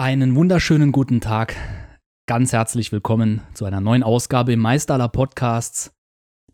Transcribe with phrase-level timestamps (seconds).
[0.00, 1.54] Einen wunderschönen guten Tag.
[2.26, 5.92] Ganz herzlich willkommen zu einer neuen Ausgabe im Meister aller Podcasts,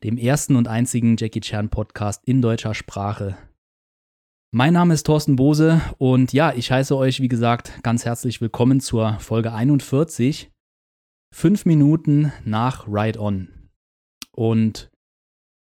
[0.02, 3.38] dem ersten und einzigen Jackie Chan Podcast in deutscher Sprache.
[4.52, 8.80] Mein Name ist Thorsten Bose und ja, ich heiße euch, wie gesagt, ganz herzlich willkommen
[8.80, 10.50] zur Folge 41.
[11.32, 13.70] Fünf Minuten nach Ride On.
[14.32, 14.90] Und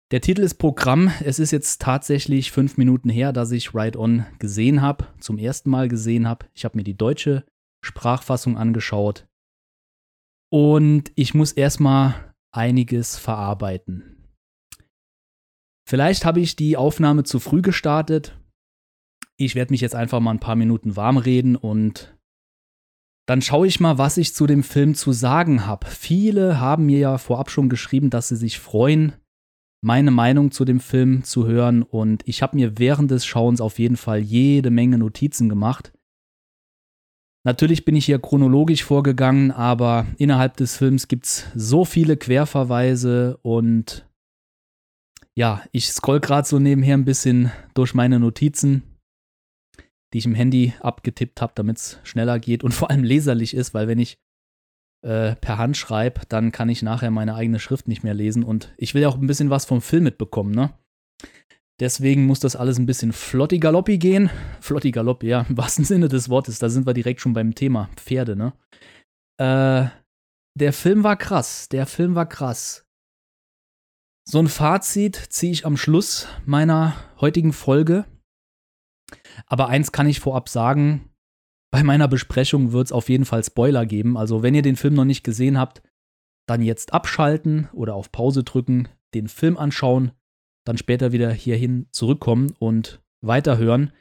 [0.09, 1.11] der Titel ist Programm.
[1.23, 5.69] Es ist jetzt tatsächlich fünf Minuten her, dass ich Ride On gesehen habe, zum ersten
[5.69, 6.47] Mal gesehen habe.
[6.55, 7.45] Ich habe mir die deutsche
[7.85, 9.27] Sprachfassung angeschaut.
[10.51, 14.15] Und ich muss erstmal einiges verarbeiten.
[15.87, 18.39] Vielleicht habe ich die Aufnahme zu früh gestartet.
[19.37, 22.17] Ich werde mich jetzt einfach mal ein paar Minuten warm reden und
[23.27, 25.87] dann schaue ich mal, was ich zu dem Film zu sagen habe.
[25.87, 29.13] Viele haben mir ja vorab schon geschrieben, dass sie sich freuen,
[29.83, 33.77] meine Meinung zu dem Film zu hören und ich habe mir während des Schauens auf
[33.77, 35.94] jeden Fall jede Menge Notizen gemacht.
[37.45, 43.37] Natürlich bin ich hier chronologisch vorgegangen, aber innerhalb des Films gibt es so viele Querverweise
[43.43, 44.09] und
[45.37, 48.97] ja, ich scroll gerade so nebenher ein bisschen durch meine Notizen,
[50.11, 53.75] die ich im Handy abgetippt habe, damit es schneller geht und vor allem leserlich ist,
[53.75, 54.17] weil wenn ich
[55.05, 58.73] äh, per Hand schreibe, dann kann ich nachher meine eigene Schrift nicht mehr lesen und
[58.77, 60.73] ich will ja auch ein bisschen was vom Film mitbekommen, ne?
[61.79, 64.29] Deswegen muss das alles ein bisschen flotti galoppi gehen.
[64.61, 66.59] Flotti galoppi, ja, im wahrsten Sinne des Wortes.
[66.59, 68.53] Da sind wir direkt schon beim Thema Pferde, ne?
[69.37, 69.89] Äh,
[70.57, 71.67] der Film war krass.
[71.67, 72.85] Der Film war krass.
[74.27, 78.05] So ein Fazit ziehe ich am Schluss meiner heutigen Folge.
[79.45, 81.11] Aber eins kann ich vorab sagen:
[81.71, 84.17] Bei meiner Besprechung wird es auf jeden Fall Spoiler geben.
[84.17, 85.83] Also, wenn ihr den Film noch nicht gesehen habt,
[86.47, 90.13] dann jetzt abschalten oder auf Pause drücken, den Film anschauen
[90.65, 93.93] dann später wieder hierhin zurückkommen und weiterhören.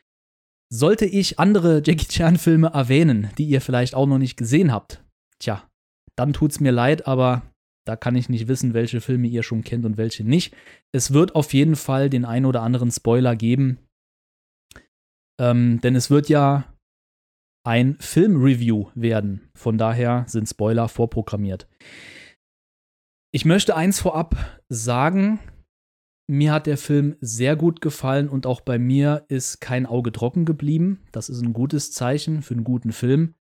[0.73, 5.05] Sollte ich andere Jackie Chan-Filme erwähnen, die ihr vielleicht auch noch nicht gesehen habt,
[5.39, 5.69] tja,
[6.17, 7.43] dann tut's mir leid, aber
[7.87, 10.55] da kann ich nicht wissen, welche Filme ihr schon kennt und welche nicht.
[10.93, 13.79] Es wird auf jeden Fall den ein oder anderen Spoiler geben.
[15.39, 16.73] Ähm, denn es wird ja
[17.67, 19.51] ein Filmreview werden.
[19.55, 21.67] Von daher sind Spoiler vorprogrammiert.
[23.33, 25.41] Ich möchte eins vorab sagen,
[26.27, 30.45] mir hat der Film sehr gut gefallen und auch bei mir ist kein Auge trocken
[30.45, 31.07] geblieben.
[31.13, 33.35] Das ist ein gutes Zeichen für einen guten Film.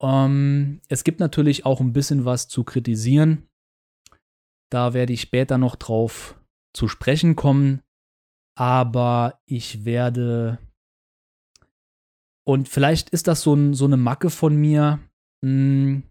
[0.00, 3.48] Ähm, es gibt natürlich auch ein bisschen was zu kritisieren.
[4.70, 6.40] Da werde ich später noch drauf
[6.74, 7.82] zu sprechen kommen.
[8.56, 10.58] Aber ich werde.
[12.44, 15.00] Und vielleicht ist das so, ein, so eine Macke von mir.
[15.44, 16.02] Hm,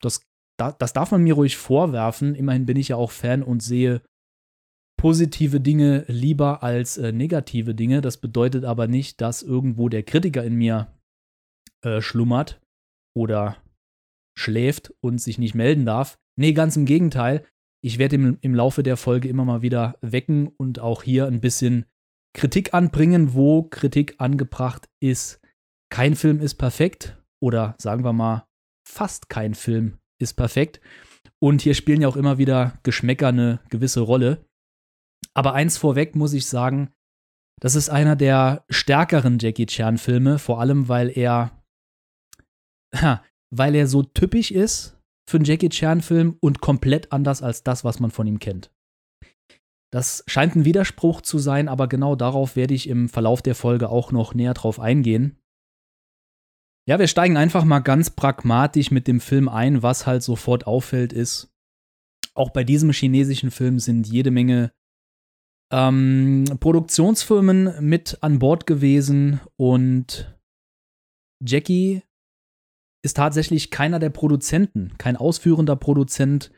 [0.00, 0.22] das,
[0.56, 2.34] das darf man mir ruhig vorwerfen.
[2.34, 4.02] Immerhin bin ich ja auch Fan und sehe
[5.00, 8.02] positive Dinge lieber als äh, negative Dinge.
[8.02, 10.94] Das bedeutet aber nicht, dass irgendwo der Kritiker in mir
[11.82, 12.60] äh, schlummert
[13.16, 13.56] oder
[14.38, 16.18] schläft und sich nicht melden darf.
[16.38, 17.46] Nee, ganz im Gegenteil.
[17.82, 21.40] Ich werde im, im Laufe der Folge immer mal wieder wecken und auch hier ein
[21.40, 21.86] bisschen
[22.34, 25.40] Kritik anbringen, wo Kritik angebracht ist.
[25.90, 28.46] Kein Film ist perfekt oder sagen wir mal,
[28.86, 30.82] fast kein Film ist perfekt.
[31.38, 34.44] Und hier spielen ja auch immer wieder Geschmäcker eine gewisse Rolle.
[35.34, 36.92] Aber eins vorweg muss ich sagen,
[37.60, 41.62] das ist einer der stärkeren Jackie Chan-Filme, vor allem weil er,
[43.50, 44.98] weil er so typisch ist
[45.28, 48.70] für einen Jackie Chan-Film und komplett anders als das, was man von ihm kennt.
[49.92, 53.88] Das scheint ein Widerspruch zu sein, aber genau darauf werde ich im Verlauf der Folge
[53.88, 55.36] auch noch näher drauf eingehen.
[56.88, 59.82] Ja, wir steigen einfach mal ganz pragmatisch mit dem Film ein.
[59.82, 61.52] Was halt sofort auffällt, ist,
[62.34, 64.72] auch bei diesem chinesischen Film sind jede Menge
[65.72, 70.36] ähm, Produktionsfirmen mit an Bord gewesen und
[71.44, 72.02] Jackie
[73.02, 76.50] ist tatsächlich keiner der Produzenten, kein ausführender Produzent,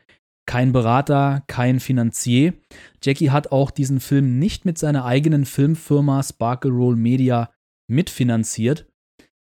[0.45, 2.53] kein Berater, kein Finanzier.
[3.01, 7.53] Jackie hat auch diesen Film nicht mit seiner eigenen Filmfirma Sparkle Roll Media
[7.89, 8.91] mitfinanziert.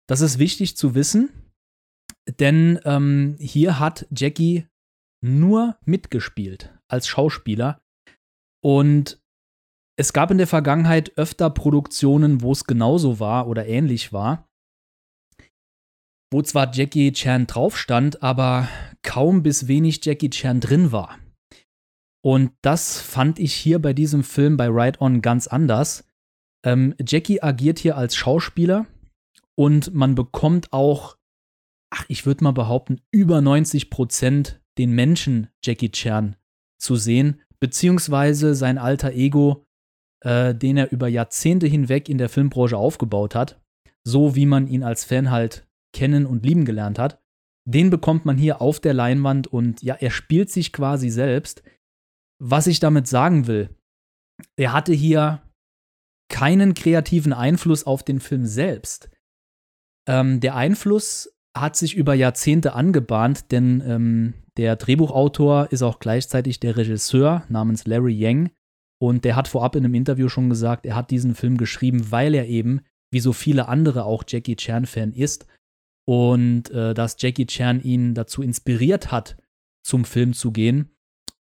[0.08, 1.30] Das ist wichtig zu wissen,
[2.38, 4.66] denn ähm, hier hat Jackie
[5.24, 7.80] nur mitgespielt als Schauspieler.
[8.62, 9.20] Und
[9.98, 14.48] es gab in der Vergangenheit öfter Produktionen, wo es genauso war oder ähnlich war,
[16.30, 18.68] wo zwar Jackie Chan drauf stand, aber
[19.02, 21.18] kaum bis wenig Jackie Chan drin war.
[22.22, 26.04] Und das fand ich hier bei diesem Film bei Ride On ganz anders.
[26.64, 28.86] Ähm, Jackie agiert hier als Schauspieler
[29.54, 31.16] und man bekommt auch,
[31.90, 36.36] ach, ich würde mal behaupten, über 90 Prozent den Menschen Jackie Chan
[36.78, 39.65] zu sehen, beziehungsweise sein alter Ego
[40.24, 43.60] äh, den er über Jahrzehnte hinweg in der Filmbranche aufgebaut hat,
[44.04, 47.20] so wie man ihn als Fan halt kennen und lieben gelernt hat,
[47.66, 51.62] den bekommt man hier auf der Leinwand und ja, er spielt sich quasi selbst.
[52.38, 53.70] Was ich damit sagen will,
[54.56, 55.42] er hatte hier
[56.28, 59.10] keinen kreativen Einfluss auf den Film selbst.
[60.08, 66.60] Ähm, der Einfluss hat sich über Jahrzehnte angebahnt, denn ähm, der Drehbuchautor ist auch gleichzeitig
[66.60, 68.50] der Regisseur namens Larry Yang
[68.98, 72.34] und der hat vorab in einem Interview schon gesagt, er hat diesen Film geschrieben, weil
[72.34, 72.80] er eben,
[73.12, 75.46] wie so viele andere auch Jackie Chan-Fan ist
[76.06, 79.36] und äh, dass Jackie Chan ihn dazu inspiriert hat,
[79.84, 80.90] zum Film zu gehen.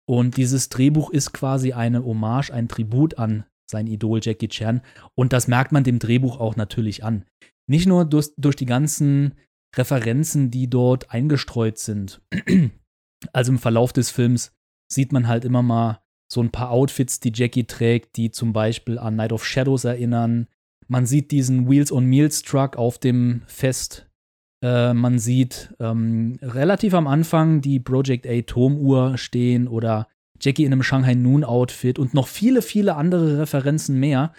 [0.05, 4.81] Und dieses Drehbuch ist quasi eine Hommage, ein Tribut an sein Idol Jackie Chan.
[5.15, 7.25] Und das merkt man dem Drehbuch auch natürlich an.
[7.67, 9.35] Nicht nur durch, durch die ganzen
[9.75, 12.21] Referenzen, die dort eingestreut sind.
[13.31, 14.51] Also im Verlauf des Films
[14.91, 18.97] sieht man halt immer mal so ein paar Outfits, die Jackie trägt, die zum Beispiel
[18.97, 20.47] an Night of Shadows erinnern.
[20.87, 24.07] Man sieht diesen Wheels on Meals Truck auf dem Fest.
[24.63, 30.07] Äh, man sieht ähm, relativ am Anfang die Project A Turmuhr stehen oder
[30.41, 34.33] Jackie in einem Shanghai Noon Outfit und noch viele, viele andere Referenzen mehr.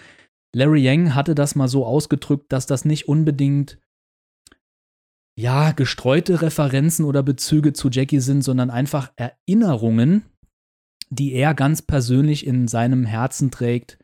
[0.54, 3.78] Larry Yang hatte das mal so ausgedrückt, dass das nicht unbedingt
[5.36, 10.24] ja, gestreute Referenzen oder Bezüge zu Jackie sind, sondern einfach Erinnerungen,
[11.14, 13.98] die er ganz persönlich in seinem Herzen trägt,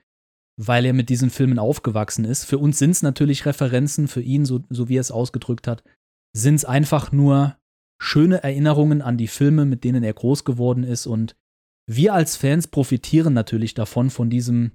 [0.59, 2.45] weil er mit diesen Filmen aufgewachsen ist.
[2.45, 5.83] Für uns sind es natürlich Referenzen, für ihn, so, so wie er es ausgedrückt hat,
[6.37, 7.57] sind es einfach nur
[8.01, 11.07] schöne Erinnerungen an die Filme, mit denen er groß geworden ist.
[11.07, 11.37] Und
[11.89, 14.73] wir als Fans profitieren natürlich davon, von diesem,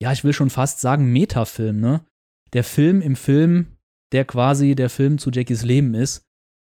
[0.00, 2.04] ja, ich will schon fast sagen, Metafilm, ne?
[2.52, 3.74] Der Film im Film
[4.14, 6.24] der quasi der Film zu Jackies Leben ist.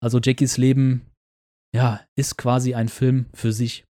[0.02, 1.06] Also Jackies Leben,
[1.74, 3.84] ja, ist quasi ein Film für sich.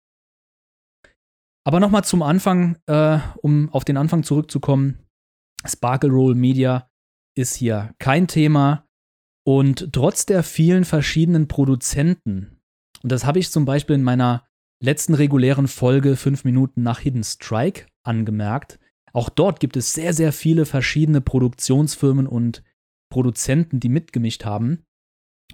[1.70, 4.99] Aber nochmal zum Anfang, äh, um auf den Anfang zurückzukommen.
[5.64, 6.90] Sparkle Roll Media
[7.37, 8.88] ist hier kein Thema.
[9.46, 12.61] Und trotz der vielen verschiedenen Produzenten,
[13.05, 14.49] und das habe ich zum Beispiel in meiner
[14.82, 18.81] letzten regulären Folge 5 Minuten nach Hidden Strike angemerkt,
[19.12, 22.64] auch dort gibt es sehr, sehr viele verschiedene Produktionsfirmen und
[23.12, 24.82] Produzenten, die mitgemischt haben.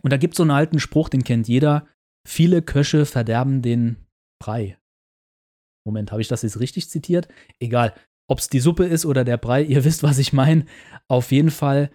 [0.01, 1.87] Und da gibt es so einen alten Spruch, den kennt jeder.
[2.27, 4.07] Viele Köche verderben den
[4.43, 4.79] Brei.
[5.87, 7.29] Moment, habe ich das jetzt richtig zitiert?
[7.61, 7.95] Egal,
[8.29, 10.67] ob es die Suppe ist oder der Brei, ihr wisst, was ich meine.
[11.09, 11.91] Auf jeden Fall,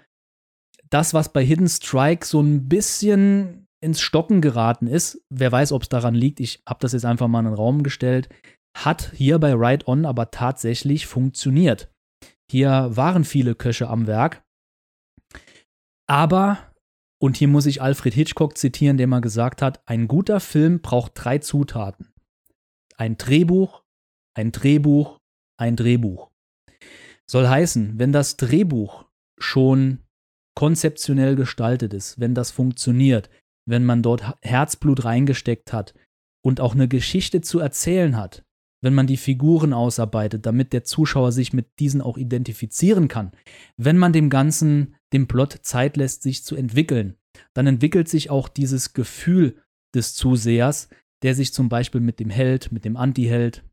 [0.89, 5.83] das, was bei Hidden Strike so ein bisschen ins Stocken geraten ist, wer weiß, ob
[5.83, 8.29] es daran liegt, ich habe das jetzt einfach mal in den Raum gestellt,
[8.77, 11.91] hat hier bei Ride On aber tatsächlich funktioniert.
[12.49, 14.43] Hier waren viele Köche am Werk
[16.11, 16.73] aber,
[17.21, 21.13] und hier muss ich Alfred Hitchcock zitieren, der mal gesagt hat, ein guter Film braucht
[21.15, 22.11] drei Zutaten.
[22.97, 23.81] Ein Drehbuch,
[24.36, 25.19] ein Drehbuch,
[25.57, 26.30] ein Drehbuch.
[27.30, 29.06] Soll heißen, wenn das Drehbuch
[29.39, 30.00] schon
[30.56, 33.30] konzeptionell gestaltet ist, wenn das funktioniert,
[33.66, 35.94] wenn man dort Herzblut reingesteckt hat
[36.44, 38.44] und auch eine Geschichte zu erzählen hat,
[38.83, 43.31] wenn man die Figuren ausarbeitet, damit der Zuschauer sich mit diesen auch identifizieren kann,
[43.77, 47.16] wenn man dem Ganzen, dem Plot Zeit lässt, sich zu entwickeln,
[47.54, 49.62] dann entwickelt sich auch dieses Gefühl
[49.95, 50.89] des Zusehers,
[51.22, 53.63] der sich zum Beispiel mit dem Held, mit dem Antiheld,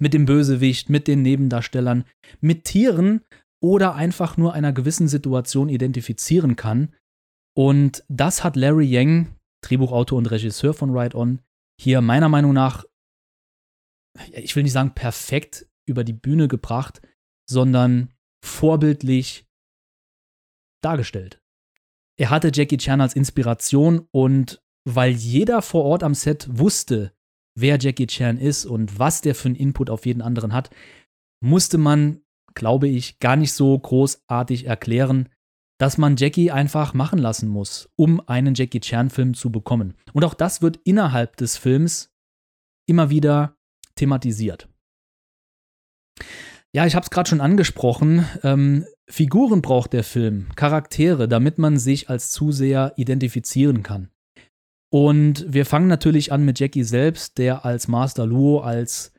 [0.00, 2.04] mit dem Bösewicht, mit den Nebendarstellern,
[2.40, 3.22] mit Tieren
[3.62, 6.94] oder einfach nur einer gewissen Situation identifizieren kann.
[7.56, 11.40] Und das hat Larry Yang, Drehbuchautor und Regisseur von Ride On,
[11.80, 12.84] hier meiner Meinung nach
[14.32, 17.00] ich will nicht sagen perfekt über die Bühne gebracht,
[17.48, 18.12] sondern
[18.44, 19.46] vorbildlich
[20.82, 21.40] dargestellt.
[22.18, 27.12] Er hatte Jackie Chan als Inspiration und weil jeder vor Ort am Set wusste,
[27.60, 30.70] wer Jackie Chan ist und was der für einen Input auf jeden anderen hat,
[31.40, 32.20] musste man,
[32.54, 35.28] glaube ich, gar nicht so großartig erklären,
[35.78, 39.94] dass man Jackie einfach machen lassen muss, um einen Jackie Chan-Film zu bekommen.
[40.12, 42.12] Und auch das wird innerhalb des Films
[42.86, 43.56] immer wieder
[43.94, 44.68] thematisiert.
[46.74, 48.26] Ja, ich habe es gerade schon angesprochen.
[48.42, 54.10] Ähm, Figuren braucht der Film, Charaktere, damit man sich als Zuseher identifizieren kann.
[54.90, 59.12] Und wir fangen natürlich an mit Jackie selbst, der als Master Luo, als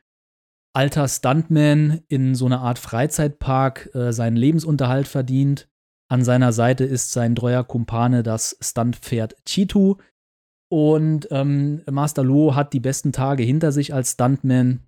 [0.74, 5.68] alter Stuntman in so einer Art Freizeitpark äh, seinen Lebensunterhalt verdient.
[6.08, 9.96] An seiner Seite ist sein treuer Kumpane das Stuntpferd Chitu,
[10.72, 14.86] und ähm, Master Luo hat die besten Tage hinter sich als Stuntman.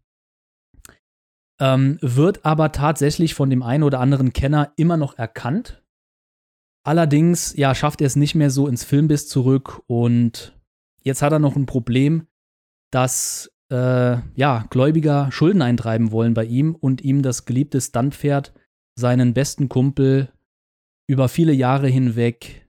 [1.61, 5.83] Ähm, wird aber tatsächlich von dem einen oder anderen Kenner immer noch erkannt.
[6.85, 10.57] Allerdings, ja, schafft er es nicht mehr so ins Filmbiss zurück und
[11.03, 12.27] jetzt hat er noch ein Problem,
[12.91, 18.53] dass äh, ja, Gläubiger Schulden eintreiben wollen bei ihm und ihm das geliebte Stuntpferd,
[18.99, 20.33] seinen besten Kumpel,
[21.09, 22.69] über viele Jahre hinweg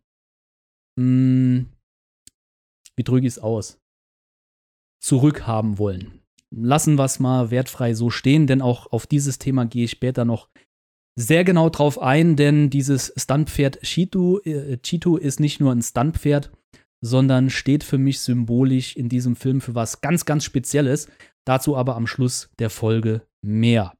[0.98, 1.70] mh, hm,
[2.96, 3.80] wie drücke ich es aus,
[5.02, 6.22] zurückhaben wollen.
[6.52, 10.24] Lassen wir es mal wertfrei so stehen, denn auch auf dieses Thema gehe ich später
[10.24, 10.50] noch
[11.16, 16.52] sehr genau drauf ein, denn dieses Stuntpferd Cheeto, äh, Cheeto ist nicht nur ein Stuntpferd,
[17.04, 21.10] sondern steht für mich symbolisch in diesem Film für was ganz, ganz Spezielles.
[21.46, 23.94] Dazu aber am Schluss der Folge mehr.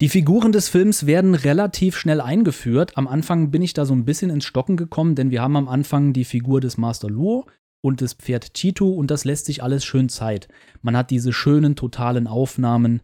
[0.00, 2.96] Die Figuren des Films werden relativ schnell eingeführt.
[2.96, 5.68] Am Anfang bin ich da so ein bisschen ins Stocken gekommen, denn wir haben am
[5.68, 7.46] Anfang die Figur des Master Luo
[7.82, 10.48] und des Pferd Chito und das lässt sich alles schön Zeit.
[10.82, 13.02] Man hat diese schönen, totalen Aufnahmen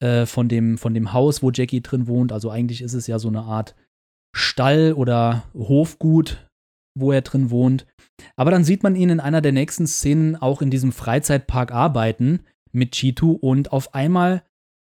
[0.00, 2.32] äh, von, dem, von dem Haus, wo Jackie drin wohnt.
[2.32, 3.76] Also eigentlich ist es ja so eine Art
[4.34, 6.44] Stall oder Hofgut,
[6.94, 7.86] wo er drin wohnt.
[8.36, 12.40] Aber dann sieht man ihn in einer der nächsten Szenen auch in diesem Freizeitpark arbeiten
[12.72, 14.42] mit Chitu und auf einmal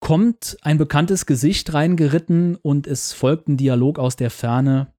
[0.01, 4.93] kommt ein bekanntes Gesicht reingeritten und es folgt ein Dialog aus der Ferne.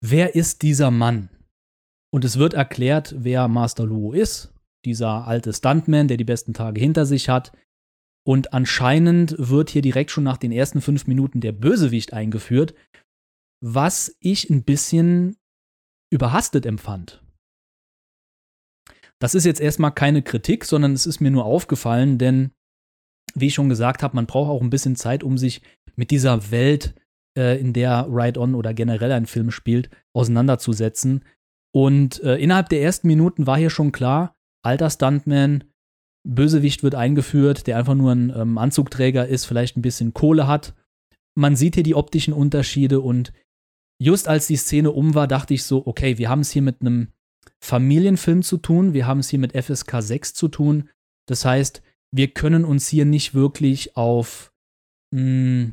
[0.00, 1.28] Wer ist dieser Mann?
[2.10, 4.54] Und es wird erklärt, wer Master Luo ist.
[4.84, 7.52] Dieser alte Stuntman, der die besten Tage hinter sich hat.
[8.24, 12.74] Und anscheinend wird hier direkt schon nach den ersten fünf Minuten der Bösewicht eingeführt,
[13.60, 15.36] was ich ein bisschen
[16.12, 17.22] überhastet empfand.
[19.20, 22.52] Das ist jetzt erstmal keine Kritik, sondern es ist mir nur aufgefallen, denn
[23.34, 25.62] wie ich schon gesagt habe, man braucht auch ein bisschen Zeit, um sich
[25.96, 26.94] mit dieser Welt,
[27.36, 31.24] äh, in der Ride On oder generell ein Film spielt, auseinanderzusetzen.
[31.74, 34.34] Und äh, innerhalb der ersten Minuten war hier schon klar,
[34.64, 35.64] alter Stuntman,
[36.26, 40.74] Bösewicht wird eingeführt, der einfach nur ein ähm, Anzugträger ist, vielleicht ein bisschen Kohle hat.
[41.36, 43.32] Man sieht hier die optischen Unterschiede und
[44.00, 46.80] just als die Szene um war, dachte ich so, okay, wir haben es hier mit
[46.80, 47.08] einem
[47.60, 50.88] Familienfilm zu tun, wir haben es hier mit FSK 6 zu tun.
[51.26, 54.52] Das heißt, wir können uns hier nicht wirklich auf
[55.12, 55.72] mh, hm,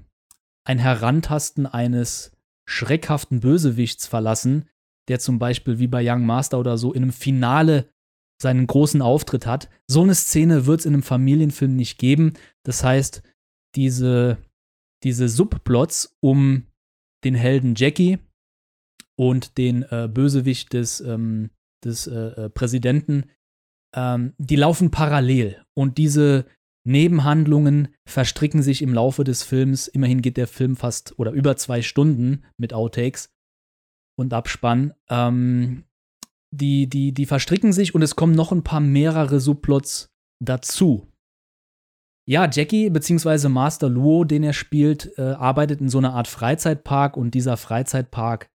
[0.67, 2.31] ein Herantasten eines
[2.67, 4.67] schreckhaften Bösewichts verlassen,
[5.07, 7.89] der zum Beispiel wie bei Young Master oder so in einem Finale
[8.41, 9.69] seinen großen Auftritt hat.
[9.87, 12.33] So eine Szene wird es in einem Familienfilm nicht geben.
[12.63, 13.21] Das heißt,
[13.75, 14.37] diese,
[15.03, 16.65] diese Subplots um
[17.25, 18.19] den Helden Jackie
[19.17, 21.49] und den äh, Bösewicht des, ähm,
[21.83, 23.29] des äh, äh Präsidenten,
[23.95, 25.63] ähm, die laufen parallel.
[25.73, 26.45] Und diese
[26.85, 29.87] Nebenhandlungen verstricken sich im Laufe des Films.
[29.87, 33.33] Immerhin geht der Film fast oder über zwei Stunden mit Outtakes
[34.17, 34.93] und Abspann.
[35.09, 35.85] Ähm,
[36.53, 41.11] die, die, die verstricken sich und es kommen noch ein paar mehrere Subplots dazu.
[42.27, 43.49] Ja, Jackie bzw.
[43.49, 48.49] Master Luo, den er spielt, äh, arbeitet in so einer Art Freizeitpark und dieser Freizeitpark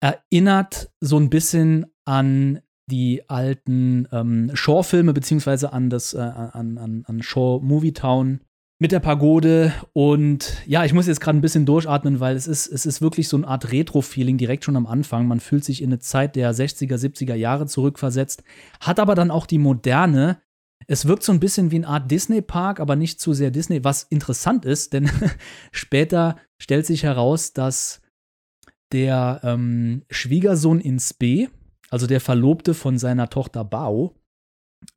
[0.00, 2.60] erinnert so ein bisschen an
[2.90, 8.40] die alten ähm, Shaw-Filme beziehungsweise an das äh, an, an, an Shaw Movie Town
[8.78, 12.66] mit der Pagode und ja, ich muss jetzt gerade ein bisschen durchatmen, weil es ist,
[12.66, 15.26] es ist wirklich so eine Art Retro-Feeling direkt schon am Anfang.
[15.26, 18.44] Man fühlt sich in eine Zeit der 60er, 70er Jahre zurückversetzt,
[18.80, 20.42] hat aber dann auch die moderne.
[20.86, 24.04] Es wirkt so ein bisschen wie eine Art Disney-Park, aber nicht zu sehr Disney, was
[24.04, 25.10] interessant ist, denn
[25.72, 28.02] später stellt sich heraus, dass
[28.92, 31.48] der ähm, Schwiegersohn in Spee,
[31.90, 34.14] also der Verlobte von seiner Tochter Bao,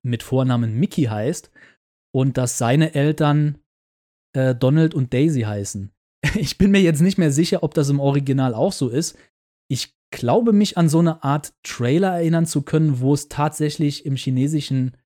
[0.03, 1.51] mit Vornamen Mickey heißt
[2.13, 3.59] und dass seine Eltern
[4.33, 5.91] äh, Donald und Daisy heißen.
[6.35, 9.17] Ich bin mir jetzt nicht mehr sicher, ob das im Original auch so ist.
[9.69, 14.15] Ich glaube mich an so eine Art Trailer erinnern zu können, wo es tatsächlich im
[14.15, 14.97] Chinesischen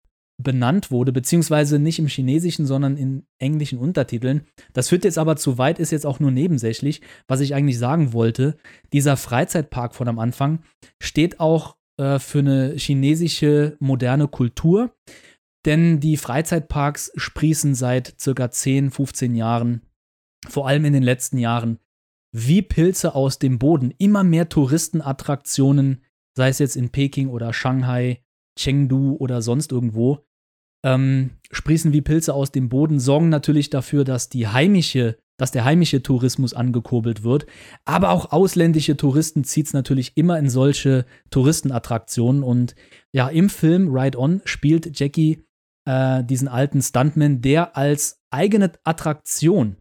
[0.41, 4.47] benannt wurde, beziehungsweise nicht im Chinesischen, sondern in englischen Untertiteln.
[4.73, 7.01] Das führt jetzt aber zu weit, ist jetzt auch nur nebensächlich.
[7.27, 8.57] Was ich eigentlich sagen wollte,
[8.91, 10.63] dieser Freizeitpark von am Anfang
[11.01, 14.95] steht auch äh, für eine chinesische moderne Kultur.
[15.65, 19.81] Denn die Freizeitparks sprießen seit circa 10, 15 Jahren,
[20.49, 21.79] vor allem in den letzten Jahren,
[22.33, 23.93] wie Pilze aus dem Boden.
[23.97, 26.03] Immer mehr Touristenattraktionen,
[26.35, 28.23] sei es jetzt in Peking oder Shanghai,
[28.57, 30.25] Chengdu oder sonst irgendwo,
[30.85, 35.65] ähm, sprießen wie Pilze aus dem Boden, sorgen natürlich dafür, dass die heimische, dass der
[35.65, 37.45] heimische Tourismus angekurbelt wird.
[37.85, 42.43] Aber auch ausländische Touristen zieht es natürlich immer in solche Touristenattraktionen.
[42.43, 42.75] Und
[43.13, 45.45] ja, im Film Ride On spielt Jackie
[45.85, 49.77] äh, diesen alten Stuntman, der als eigene Attraktion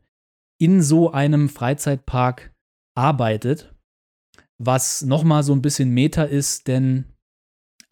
[0.60, 2.54] in so einem Freizeitpark
[2.94, 3.74] arbeitet,
[4.58, 7.11] was nochmal so ein bisschen Meta ist, denn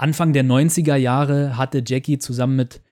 [0.00, 2.82] Anfang der 90er Jahre hatte Jackie zusammen mit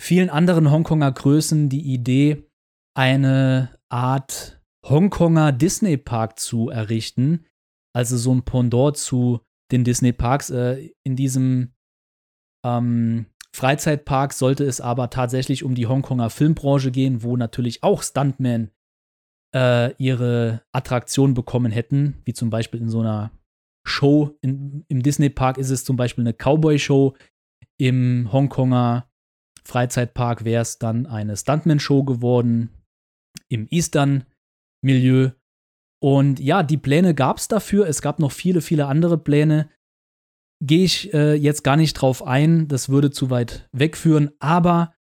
[0.00, 2.48] vielen anderen Hongkonger Größen die Idee,
[2.96, 7.44] eine Art Hongkonger Disney Park zu errichten,
[7.94, 9.40] also so ein Pendant zu
[9.70, 10.50] den Disney Parks.
[10.50, 11.74] Äh, in diesem
[12.64, 18.70] ähm, Freizeitpark sollte es aber tatsächlich um die Hongkonger Filmbranche gehen, wo natürlich auch Stuntmen
[19.54, 23.32] äh, ihre Attraktion bekommen hätten, wie zum Beispiel in so einer
[23.88, 24.36] Show.
[24.42, 27.14] In, Im Disney-Park ist es zum Beispiel eine Cowboy-Show.
[27.78, 29.08] Im Hongkonger
[29.64, 32.70] Freizeitpark wäre es dann eine Stuntman-Show geworden.
[33.48, 35.30] Im Eastern-Milieu.
[36.00, 37.86] Und ja, die Pläne gab es dafür.
[37.86, 39.68] Es gab noch viele, viele andere Pläne.
[40.64, 42.68] Gehe ich äh, jetzt gar nicht drauf ein.
[42.68, 44.30] Das würde zu weit wegführen.
[44.38, 44.94] Aber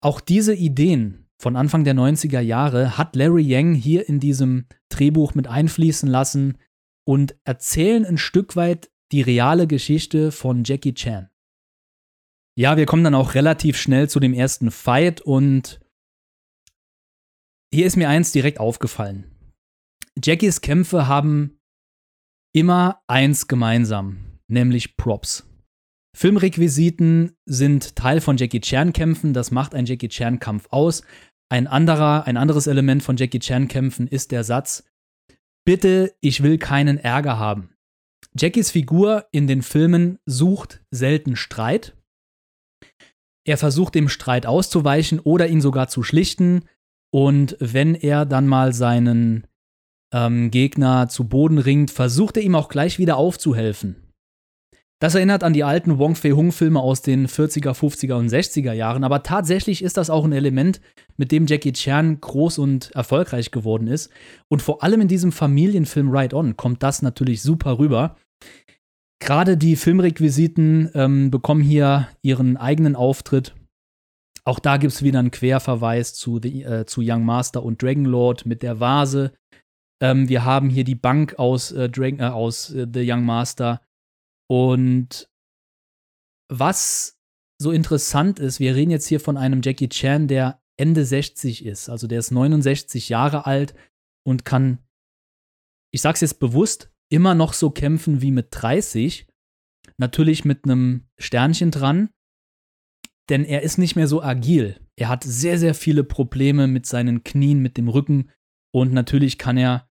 [0.00, 5.34] auch diese Ideen von Anfang der 90er Jahre hat Larry Yang hier in diesem Drehbuch
[5.34, 6.58] mit einfließen lassen
[7.08, 11.30] und erzählen ein Stück weit die reale Geschichte von Jackie Chan.
[12.54, 15.80] Ja, wir kommen dann auch relativ schnell zu dem ersten Fight und
[17.72, 19.24] hier ist mir eins direkt aufgefallen.
[20.22, 21.58] Jackies Kämpfe haben
[22.54, 25.48] immer eins gemeinsam, nämlich Props.
[26.14, 31.02] Filmrequisiten sind Teil von Jackie Chan-Kämpfen, das macht ein Jackie Chan-Kampf aus.
[31.48, 34.84] Ein anderer, ein anderes Element von Jackie Chan-Kämpfen ist der Satz:
[35.68, 37.74] Bitte, ich will keinen Ärger haben.
[38.34, 41.94] Jackies Figur in den Filmen sucht selten Streit.
[43.46, 46.64] Er versucht dem Streit auszuweichen oder ihn sogar zu schlichten.
[47.12, 49.46] Und wenn er dann mal seinen
[50.10, 54.07] ähm, Gegner zu Boden ringt, versucht er ihm auch gleich wieder aufzuhelfen.
[55.00, 59.22] Das erinnert an die alten Wong Fei-Hung-Filme aus den 40er, 50er und 60er Jahren, aber
[59.22, 60.80] tatsächlich ist das auch ein Element,
[61.16, 64.10] mit dem Jackie Chan groß und erfolgreich geworden ist.
[64.48, 68.16] Und vor allem in diesem Familienfilm Ride On kommt das natürlich super rüber.
[69.20, 73.54] Gerade die Filmrequisiten ähm, bekommen hier ihren eigenen Auftritt.
[74.44, 78.04] Auch da gibt es wieder einen Querverweis zu, the, äh, zu Young Master und Dragon
[78.04, 79.32] Lord mit der Vase.
[80.00, 83.80] Ähm, wir haben hier die Bank aus, äh, Dragon, äh, aus äh, The Young Master
[84.50, 85.30] und
[86.50, 87.20] was
[87.60, 91.88] so interessant ist, wir reden jetzt hier von einem Jackie Chan, der Ende 60 ist.
[91.88, 93.74] Also der ist 69 Jahre alt
[94.24, 94.78] und kann,
[95.92, 99.26] ich sag's jetzt bewusst, immer noch so kämpfen wie mit 30.
[99.96, 102.10] Natürlich mit einem Sternchen dran,
[103.28, 104.80] denn er ist nicht mehr so agil.
[104.96, 108.30] Er hat sehr, sehr viele Probleme mit seinen Knien, mit dem Rücken
[108.72, 109.87] und natürlich kann er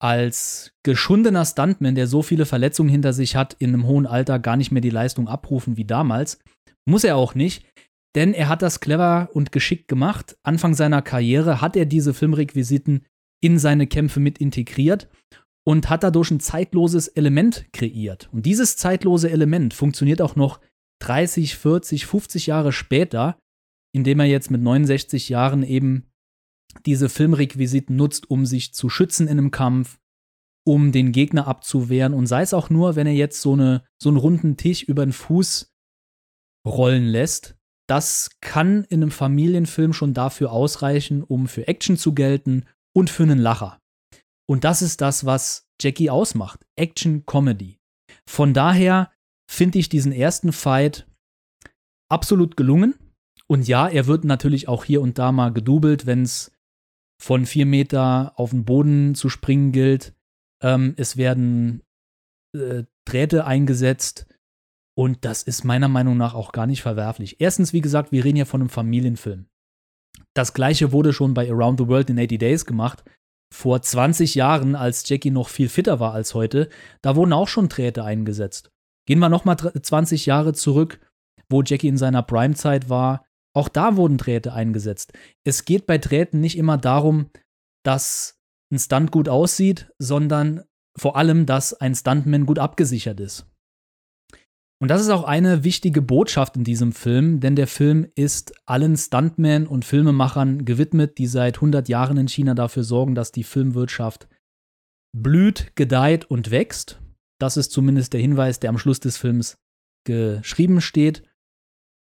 [0.00, 4.56] als geschundener Stuntman, der so viele Verletzungen hinter sich hat, in einem hohen Alter gar
[4.56, 6.38] nicht mehr die Leistung abrufen wie damals.
[6.86, 7.64] Muss er auch nicht,
[8.14, 10.36] denn er hat das clever und geschickt gemacht.
[10.42, 13.04] Anfang seiner Karriere hat er diese Filmrequisiten
[13.42, 15.08] in seine Kämpfe mit integriert
[15.66, 18.28] und hat dadurch ein zeitloses Element kreiert.
[18.32, 20.60] Und dieses zeitlose Element funktioniert auch noch
[21.02, 23.38] 30, 40, 50 Jahre später,
[23.94, 26.06] indem er jetzt mit 69 Jahren eben
[26.86, 29.98] diese Filmrequisiten nutzt, um sich zu schützen in einem Kampf,
[30.66, 34.10] um den Gegner abzuwehren und sei es auch nur, wenn er jetzt so, eine, so
[34.10, 35.72] einen runden Tisch über den Fuß
[36.66, 37.56] rollen lässt.
[37.88, 43.22] Das kann in einem Familienfilm schon dafür ausreichen, um für Action zu gelten und für
[43.22, 43.80] einen Lacher.
[44.46, 46.66] Und das ist das, was Jackie ausmacht.
[46.76, 47.78] Action Comedy.
[48.28, 49.10] Von daher
[49.50, 51.06] finde ich diesen ersten Fight
[52.10, 52.94] absolut gelungen.
[53.46, 56.52] Und ja, er wird natürlich auch hier und da mal gedoubelt, wenn es
[57.20, 60.14] von vier Meter auf den Boden zu springen gilt.
[60.62, 61.82] Ähm, es werden
[62.54, 64.26] äh, Drähte eingesetzt
[64.96, 67.40] und das ist meiner Meinung nach auch gar nicht verwerflich.
[67.40, 69.46] Erstens, wie gesagt, wir reden hier von einem Familienfilm.
[70.34, 73.04] Das gleiche wurde schon bei Around the World in 80 Days gemacht.
[73.54, 76.68] Vor 20 Jahren, als Jackie noch viel fitter war als heute,
[77.00, 78.70] da wurden auch schon Drähte eingesetzt.
[79.06, 81.00] Gehen wir nochmal 20 Jahre zurück,
[81.48, 83.24] wo Jackie in seiner Primezeit war.
[83.56, 85.12] Auch da wurden Drähte eingesetzt.
[85.44, 87.30] Es geht bei Drähten nicht immer darum,
[87.84, 88.38] dass
[88.72, 90.64] ein Stunt gut aussieht, sondern
[90.98, 93.46] vor allem, dass ein Stuntman gut abgesichert ist.
[94.80, 98.96] Und das ist auch eine wichtige Botschaft in diesem Film, denn der Film ist allen
[98.96, 104.28] Stuntmen und Filmemachern gewidmet, die seit 100 Jahren in China dafür sorgen, dass die Filmwirtschaft
[105.16, 107.00] blüht, gedeiht und wächst.
[107.40, 109.58] Das ist zumindest der Hinweis, der am Schluss des Films
[110.06, 111.27] geschrieben steht.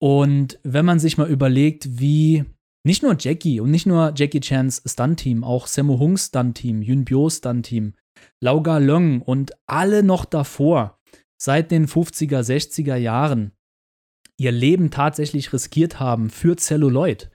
[0.02, 2.44] Und wenn man sich mal überlegt, wie
[2.84, 7.30] nicht nur Jackie und nicht nur Jackie Chans Stunt-Team, auch Sammo Hungs Stunt-Team, Yun Bio
[7.30, 7.94] Stunt-Team,
[8.40, 10.98] Lauga Leung und alle noch davor,
[11.40, 13.52] seit den 50er, 60er Jahren,
[14.38, 17.30] ihr Leben tatsächlich riskiert haben für Celluloid.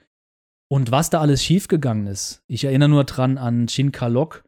[0.70, 2.44] Und was da alles schiefgegangen ist.
[2.48, 4.44] Ich erinnere nur dran an Shin Kalok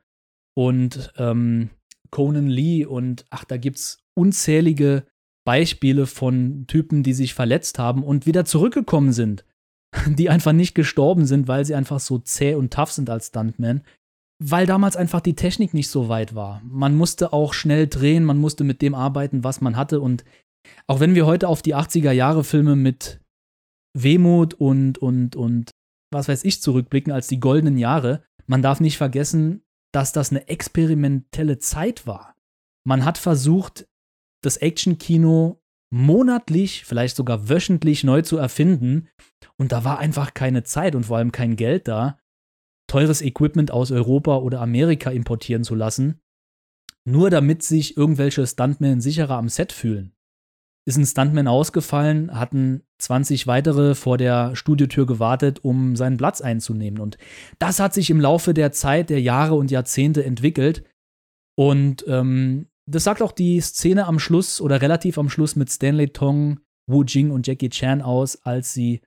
[0.57, 1.69] und ähm,
[2.11, 5.05] Conan Lee und ach, da gibt's unzählige
[5.45, 9.45] Beispiele von Typen, die sich verletzt haben und wieder zurückgekommen sind.
[10.07, 13.81] Die einfach nicht gestorben sind, weil sie einfach so zäh und tough sind als Stuntman.
[14.37, 16.61] Weil damals einfach die Technik nicht so weit war.
[16.63, 19.99] Man musste auch schnell drehen, man musste mit dem arbeiten, was man hatte.
[19.99, 20.23] Und
[20.85, 23.19] auch wenn wir heute auf die 80er Jahre Filme mit
[23.97, 25.71] Wehmut und, und, und
[26.11, 30.47] was weiß ich zurückblicken als die goldenen Jahre, man darf nicht vergessen, dass das eine
[30.47, 32.35] experimentelle Zeit war.
[32.85, 33.87] man hat versucht,
[34.41, 39.09] das Actionkino monatlich, vielleicht sogar wöchentlich neu zu erfinden.
[39.57, 42.19] Und da war einfach keine Zeit und vor allem kein Geld da,
[42.87, 46.21] teures Equipment aus Europa oder Amerika importieren zu lassen,
[47.05, 50.13] nur damit sich irgendwelche Stuntmen sicherer am Set fühlen.
[50.85, 56.99] Ist ein Stuntman ausgefallen, hatten 20 weitere vor der Studiotür gewartet, um seinen Platz einzunehmen.
[56.99, 57.17] Und
[57.59, 60.83] das hat sich im Laufe der Zeit, der Jahre und Jahrzehnte entwickelt.
[61.55, 66.09] Und ähm, das sagt auch die Szene am Schluss oder relativ am Schluss mit Stanley
[66.09, 69.01] Tong, Wu Jing und Jackie Chan aus, als sie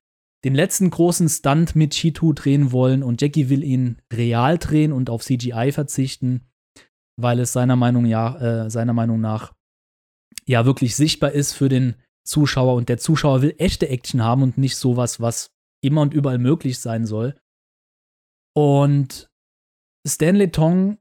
[0.45, 5.11] den letzten großen Stunt mit Chitu drehen wollen und Jackie will ihn real drehen und
[5.11, 6.49] auf CGI verzichten,
[7.17, 9.53] weil es seiner Meinung, ja, äh, seiner Meinung nach
[10.47, 14.59] ja wirklich sichtbar ist für den Zuschauer und der Zuschauer will echte Action haben und
[14.59, 17.37] nicht sowas, was immer und überall möglich sein soll.
[18.55, 19.29] Und
[20.07, 20.99] Stanley Tong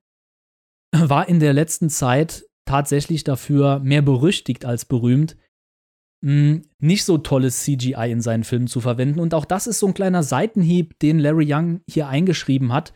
[0.92, 5.38] war in der letzten Zeit tatsächlich dafür mehr berüchtigt als berühmt,
[6.24, 9.20] hm, nicht so tolles CGI in seinen Filmen zu verwenden.
[9.20, 12.94] Und auch das ist so ein kleiner Seitenhieb, den Larry Young hier eingeschrieben hat.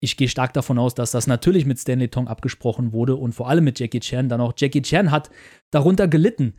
[0.00, 3.48] Ich gehe stark davon aus, dass das natürlich mit Stanley Tong abgesprochen wurde und vor
[3.48, 4.28] allem mit Jackie Chan.
[4.28, 5.30] Dann auch Jackie Chan hat
[5.70, 6.54] darunter gelitten.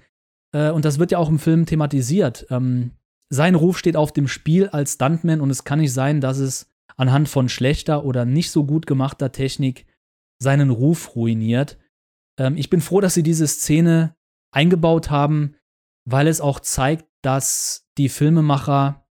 [0.53, 2.45] Äh, und das wird ja auch im Film thematisiert.
[2.49, 2.91] Ähm,
[3.29, 6.71] sein Ruf steht auf dem Spiel als Stuntman und es kann nicht sein, dass es
[6.95, 9.87] anhand von schlechter oder nicht so gut gemachter Technik
[10.39, 11.79] seinen Ruf ruiniert.
[12.39, 14.15] Ähm, ich bin froh, dass sie diese Szene
[14.51, 15.55] eingebaut haben,
[16.05, 19.07] weil es auch zeigt, dass die Filmemacher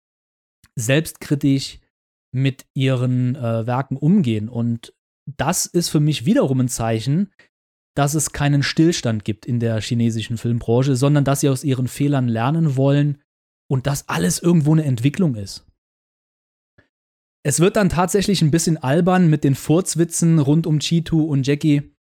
[0.75, 1.79] selbstkritisch
[2.33, 4.49] mit ihren äh, Werken umgehen.
[4.49, 4.93] Und
[5.25, 7.31] das ist für mich wiederum ein Zeichen,
[7.95, 12.27] dass es keinen Stillstand gibt in der chinesischen Filmbranche, sondern dass sie aus ihren Fehlern
[12.27, 13.21] lernen wollen
[13.69, 15.65] und dass alles irgendwo eine Entwicklung ist.
[17.43, 21.95] Es wird dann tatsächlich ein bisschen albern mit den Furzwitzen rund um Chitu und Jackie.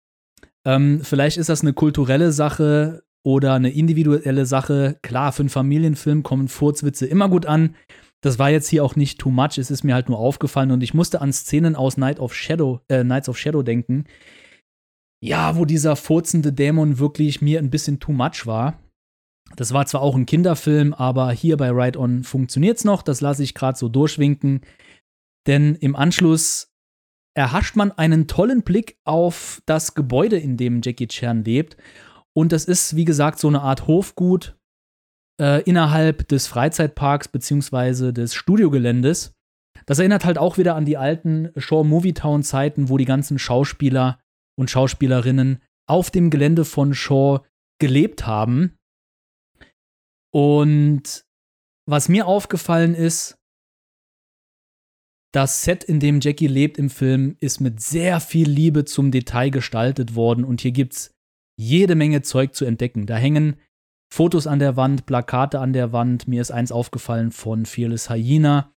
[0.67, 4.99] Ähm, vielleicht ist das eine kulturelle Sache oder eine individuelle Sache.
[5.03, 7.77] Klar, für einen Familienfilm kommen Furzwitze immer gut an.
[8.21, 10.83] Das war jetzt hier auch nicht too much, es ist mir halt nur aufgefallen und
[10.83, 14.05] ich musste an Szenen aus Night of Shadow, äh, Knights of Shadow denken.
[15.23, 18.83] Ja, wo dieser furzende Dämon wirklich mir ein bisschen too much war.
[19.55, 23.03] Das war zwar auch ein Kinderfilm, aber hier bei Ride On funktioniert's noch.
[23.03, 24.63] Das lasse ich gerade so durchwinken.
[25.47, 26.76] Denn im Anschluss
[27.37, 31.77] erhascht man einen tollen Blick auf das Gebäude, in dem Jackie Chan lebt.
[32.35, 34.57] Und das ist, wie gesagt, so eine Art Hofgut
[35.41, 38.13] äh, innerhalb des Freizeitparks bzw.
[38.13, 39.35] des Studiogeländes.
[39.85, 44.19] Das erinnert halt auch wieder an die alten Shaw Movietown Zeiten, wo die ganzen Schauspieler
[44.59, 47.41] und Schauspielerinnen auf dem Gelände von Shaw
[47.79, 48.75] gelebt haben.
[50.33, 51.25] Und
[51.87, 53.37] was mir aufgefallen ist,
[55.37, 59.51] das Set, in dem Jackie lebt im Film, ist mit sehr viel Liebe zum Detail
[59.51, 61.15] gestaltet worden und hier gibt's
[61.61, 63.05] jede Menge Zeug zu entdecken.
[63.05, 63.57] Da hängen
[64.11, 66.27] Fotos an der Wand, Plakate an der Wand.
[66.27, 68.73] Mir ist eins aufgefallen von Fearless Hyena.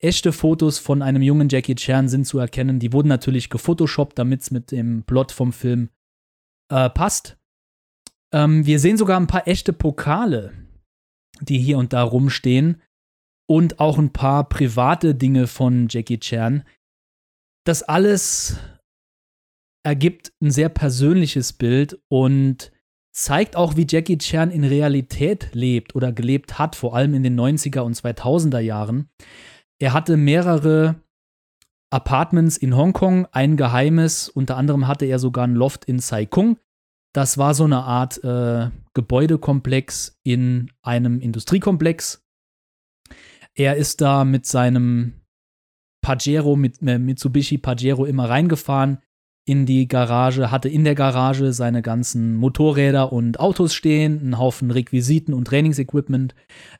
[0.00, 2.78] Echte Fotos von einem jungen Jackie Chan sind zu erkennen.
[2.78, 5.88] Die wurden natürlich gefotoshoppt, damit es mit dem Plot vom Film
[6.70, 7.38] äh, passt.
[8.32, 10.52] Ähm, wir sehen sogar ein paar echte Pokale,
[11.40, 12.80] die hier und da rumstehen
[13.46, 16.64] und auch ein paar private Dinge von Jackie Chan.
[17.64, 18.56] Das alles
[19.84, 22.72] ergibt ein sehr persönliches Bild und
[23.14, 27.38] zeigt auch, wie Jackie Chan in Realität lebt oder gelebt hat, vor allem in den
[27.38, 29.08] 90er und 2000er Jahren.
[29.78, 30.96] Er hatte mehrere
[31.90, 36.58] Apartments in Hongkong, ein geheimes, unter anderem hatte er sogar ein Loft in Sai-Kung.
[37.12, 42.23] Das war so eine Art äh, Gebäudekomplex in einem Industriekomplex
[43.54, 45.20] er ist da mit seinem
[46.02, 48.98] Pajero, mit äh, Mitsubishi Pajero immer reingefahren
[49.46, 54.70] in die Garage, hatte in der Garage seine ganzen Motorräder und Autos stehen, einen Haufen
[54.70, 56.34] Requisiten und Trainingsequipment.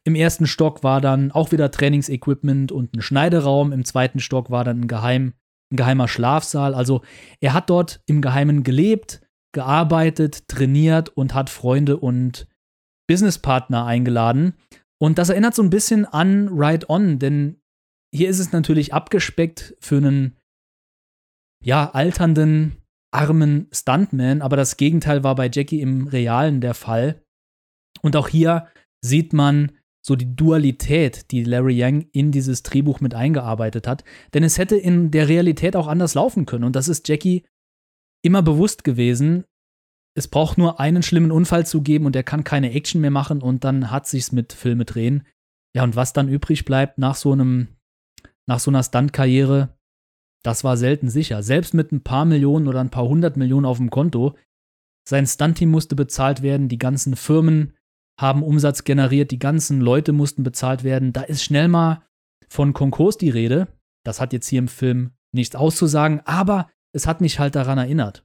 [0.05, 3.73] Im ersten Stock war dann auch wieder Trainingsequipment und ein Schneideraum.
[3.73, 5.35] Im zweiten Stock war dann ein, geheim,
[5.71, 6.75] ein geheimer Schlafsaal.
[6.75, 7.03] Also
[7.41, 9.21] er hat dort im Geheimen gelebt,
[9.53, 12.47] gearbeitet, trainiert und hat Freunde und
[13.07, 14.55] Businesspartner eingeladen.
[15.05, 17.61] Und das erinnert so ein bisschen an Ride On, denn
[18.11, 20.38] hier ist es natürlich abgespeckt für einen,
[21.62, 22.77] ja, alternden,
[23.12, 27.23] armen Stuntman, aber das Gegenteil war bei Jackie im Realen der Fall.
[28.01, 28.67] Und auch hier
[29.05, 34.05] sieht man so die Dualität, die Larry Young in dieses Drehbuch mit eingearbeitet hat.
[34.33, 36.64] Denn es hätte in der Realität auch anders laufen können.
[36.64, 37.45] Und das ist Jackie
[38.25, 39.45] immer bewusst gewesen,
[40.16, 43.42] es braucht nur einen schlimmen Unfall zu geben und er kann keine Action mehr machen
[43.42, 45.27] und dann hat sich's mit Filme drehen.
[45.74, 47.68] Ja, und was dann übrig bleibt nach so einem,
[48.46, 49.77] nach so einer Stunt-Karriere,
[50.44, 51.42] das war selten sicher.
[51.42, 54.37] Selbst mit ein paar Millionen oder ein paar hundert Millionen auf dem Konto
[55.07, 57.74] sein Stuntteam musste bezahlt werden, die ganzen Firmen
[58.18, 61.12] haben Umsatz generiert, die ganzen Leute mussten bezahlt werden.
[61.12, 62.03] Da ist schnell mal
[62.48, 63.68] von Konkurs die Rede.
[64.05, 68.24] Das hat jetzt hier im Film nichts auszusagen, aber es hat mich halt daran erinnert.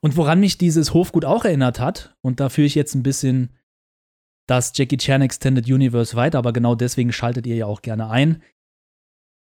[0.00, 3.56] Und woran mich dieses Hofgut auch erinnert hat, und da führe ich jetzt ein bisschen
[4.46, 8.42] das Jackie Chan Extended Universe weiter, aber genau deswegen schaltet ihr ja auch gerne ein.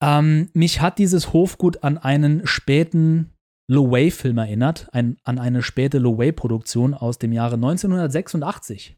[0.02, 3.34] Ähm, mich hat dieses Hofgut an einen späten
[3.68, 8.98] Low-Way-Film erinnert, ein, an eine späte Low-Way-Produktion aus dem Jahre 1986.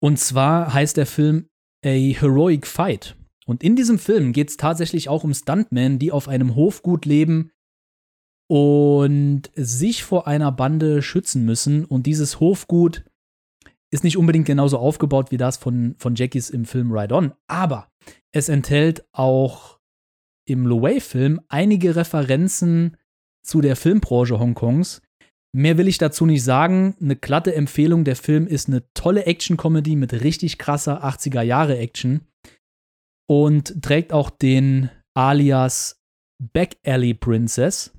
[0.00, 1.48] Und zwar heißt der Film
[1.84, 3.16] A Heroic Fight.
[3.46, 7.50] Und in diesem Film geht es tatsächlich auch um Stuntmen, die auf einem Hofgut leben
[8.52, 11.86] und sich vor einer Bande schützen müssen.
[11.86, 13.02] Und dieses Hofgut
[13.90, 17.90] ist nicht unbedingt genauso aufgebaut wie das von, von Jackies im Film Ride On, aber
[18.30, 19.78] es enthält auch
[20.46, 22.98] im Low-Way-Film einige Referenzen
[23.42, 25.00] zu der Filmbranche Hongkongs.
[25.54, 26.94] Mehr will ich dazu nicht sagen.
[27.00, 28.04] Eine glatte Empfehlung.
[28.04, 32.20] Der Film ist eine tolle Action-Comedy mit richtig krasser 80er-Jahre-Action
[33.30, 36.02] und trägt auch den Alias
[36.52, 37.92] Back Alley Princess.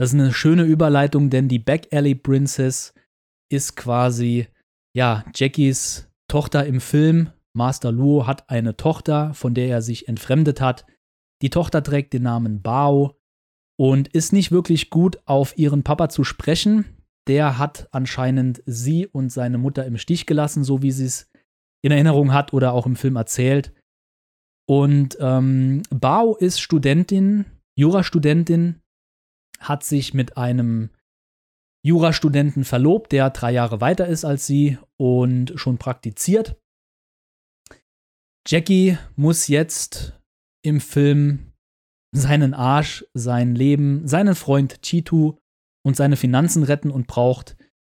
[0.00, 2.94] Das ist eine schöne Überleitung, denn die Back Alley Princess
[3.52, 4.46] ist quasi,
[4.96, 7.28] ja, Jackies Tochter im Film.
[7.54, 10.86] Master Luo hat eine Tochter, von der er sich entfremdet hat.
[11.42, 13.18] Die Tochter trägt den Namen Bao
[13.78, 16.86] und ist nicht wirklich gut auf ihren Papa zu sprechen.
[17.28, 21.28] Der hat anscheinend sie und seine Mutter im Stich gelassen, so wie sie es
[21.82, 23.74] in Erinnerung hat oder auch im Film erzählt.
[24.66, 27.44] Und ähm, Bao ist Studentin,
[27.76, 28.80] Jurastudentin,
[29.60, 30.90] hat sich mit einem
[31.82, 36.56] Jurastudenten verlobt, der drei Jahre weiter ist als sie und schon praktiziert.
[38.46, 40.18] Jackie muss jetzt
[40.62, 41.52] im Film
[42.12, 45.36] seinen Arsch, sein Leben, seinen Freund Chitu
[45.84, 47.56] und seine Finanzen retten und braucht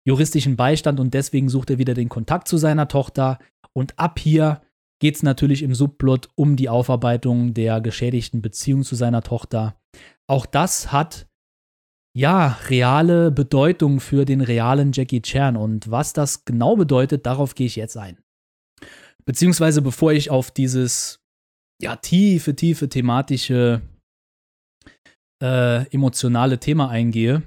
[0.06, 3.38] juristischen Beistand und deswegen sucht er wieder den Kontakt zu seiner Tochter.
[3.72, 4.62] Und ab hier
[5.00, 9.80] geht es natürlich im Subplot um die Aufarbeitung der geschädigten Beziehung zu seiner Tochter.
[10.26, 11.29] Auch das hat
[12.16, 17.66] ja reale Bedeutung für den realen Jackie Chan und was das genau bedeutet, darauf gehe
[17.66, 18.18] ich jetzt ein.
[19.24, 21.20] Beziehungsweise bevor ich auf dieses
[21.80, 23.82] ja tiefe, tiefe thematische
[25.42, 27.42] äh, emotionale Thema eingehe,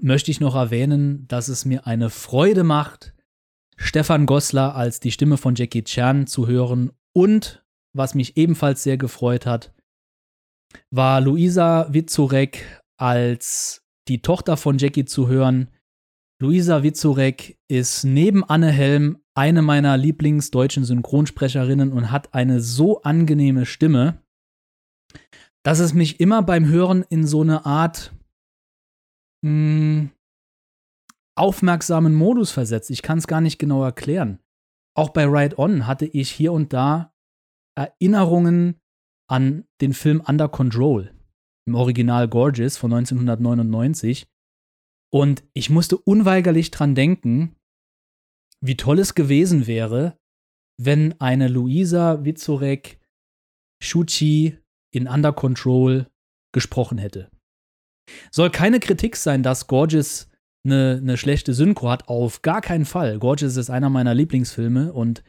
[0.00, 3.14] möchte ich noch erwähnen, dass es mir eine Freude macht,
[3.76, 8.96] Stefan Gossler als die Stimme von Jackie Chan zu hören und was mich ebenfalls sehr
[8.96, 9.74] gefreut hat,
[10.90, 15.70] war Luisa Witzorek als die Tochter von Jackie zu hören.
[16.40, 23.66] Luisa Witzorek ist neben Anne Helm eine meiner Lieblingsdeutschen Synchronsprecherinnen und hat eine so angenehme
[23.66, 24.22] Stimme,
[25.64, 28.14] dass es mich immer beim Hören in so eine Art
[29.42, 30.10] mh, hm,
[31.36, 32.90] aufmerksamen Modus versetzt.
[32.90, 34.40] Ich kann es gar nicht genau erklären.
[34.94, 37.12] Auch bei Ride On hatte ich hier und da
[37.76, 38.80] Erinnerungen
[39.28, 41.15] an den Film Under Control
[41.66, 44.26] im Original Gorgeous von 1999.
[45.12, 47.56] Und ich musste unweigerlich dran denken,
[48.60, 50.18] wie toll es gewesen wäre,
[50.80, 52.98] wenn eine Luisa Witzorek
[53.82, 54.58] Shuchi
[54.92, 56.06] in Under Control
[56.52, 57.30] gesprochen hätte.
[58.30, 60.30] Soll keine Kritik sein, dass Gorgeous
[60.64, 63.18] eine, eine schlechte Synchro hat, auf gar keinen Fall.
[63.18, 65.22] Gorgeous ist einer meiner Lieblingsfilme und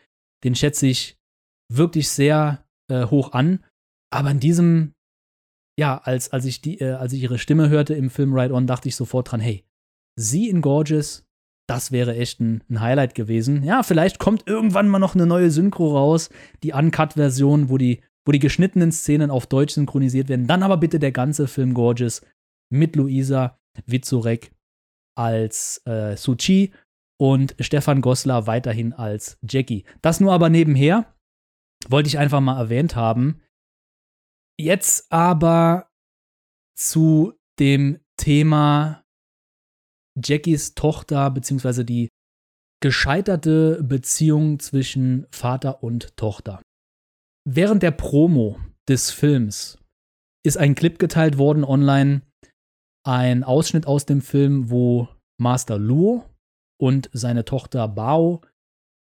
[0.43, 1.17] den schätze ich
[1.71, 3.63] wirklich sehr äh, hoch an.
[4.11, 4.93] Aber in diesem
[5.79, 8.67] ja, als, als, ich die, äh, als ich ihre Stimme hörte im Film Ride On,
[8.67, 9.63] dachte ich sofort dran, hey,
[10.15, 11.25] sie in Gorgeous,
[11.69, 13.63] das wäre echt ein, ein, Highlight gewesen.
[13.63, 16.29] Ja, vielleicht kommt irgendwann mal noch eine neue Synchro raus,
[16.63, 20.47] die Uncut-Version, wo die, wo die geschnittenen Szenen auf Deutsch synchronisiert werden.
[20.47, 22.21] Dann aber bitte der ganze Film Gorgeous
[22.69, 24.51] mit Luisa Witzurek
[25.15, 26.71] als äh, Suchi
[27.19, 29.85] und Stefan Goslar weiterhin als Jackie.
[30.01, 31.13] Das nur aber nebenher
[31.87, 33.41] wollte ich einfach mal erwähnt haben.
[34.59, 35.89] Jetzt aber
[36.75, 39.03] zu dem Thema
[40.15, 42.09] Jackies Tochter, beziehungsweise die
[42.81, 46.61] gescheiterte Beziehung zwischen Vater und Tochter.
[47.47, 49.77] Während der Promo des Films
[50.45, 52.21] ist ein Clip geteilt worden online,
[53.05, 55.07] ein Ausschnitt aus dem Film, wo
[55.39, 56.25] Master Luo
[56.81, 58.41] und seine Tochter Bao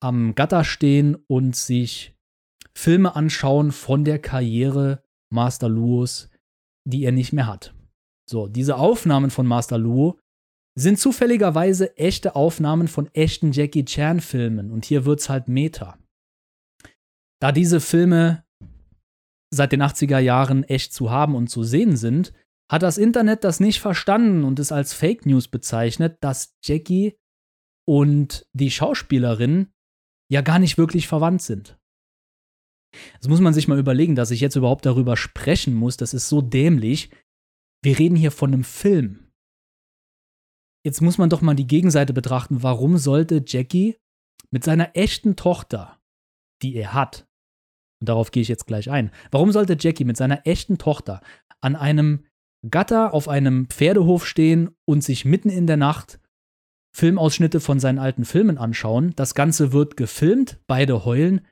[0.02, 2.16] am Gatter stehen und sich
[2.78, 6.30] Filme anschauen von der Karriere Master Luos,
[6.88, 7.74] die er nicht mehr hat.
[8.30, 10.20] So, diese Aufnahmen von Master Luo
[10.78, 15.98] sind zufälligerweise echte Aufnahmen von echten Jackie Chan-Filmen und hier wird's halt Meta.
[17.42, 18.44] Da diese Filme
[19.54, 22.34] seit den 80er Jahren echt zu haben und zu sehen sind,
[22.72, 27.18] hat das Internet das nicht verstanden und es als Fake News bezeichnet, dass Jackie
[27.88, 29.72] und die Schauspielerin
[30.32, 31.79] ja gar nicht wirklich verwandt sind.
[33.20, 35.98] Das muss man sich mal überlegen, dass ich jetzt überhaupt darüber sprechen muss.
[35.98, 37.10] Das ist so dämlich.
[37.84, 39.30] Wir reden hier von einem Film.
[40.86, 42.64] Jetzt muss man doch mal die Gegenseite betrachten.
[42.64, 43.98] Warum sollte Jackie
[44.52, 46.00] mit seiner echten Tochter,
[46.62, 47.28] die er hat,
[48.02, 51.22] und darauf gehe ich jetzt gleich ein, warum sollte Jackie mit seiner echten Tochter
[51.62, 52.26] an einem
[52.70, 56.20] Gatter auf einem Pferdehof stehen und sich mitten in der Nacht
[56.96, 59.14] Filmausschnitte von seinen alten Filmen anschauen?
[59.16, 61.46] Das Ganze wird gefilmt, beide heulen.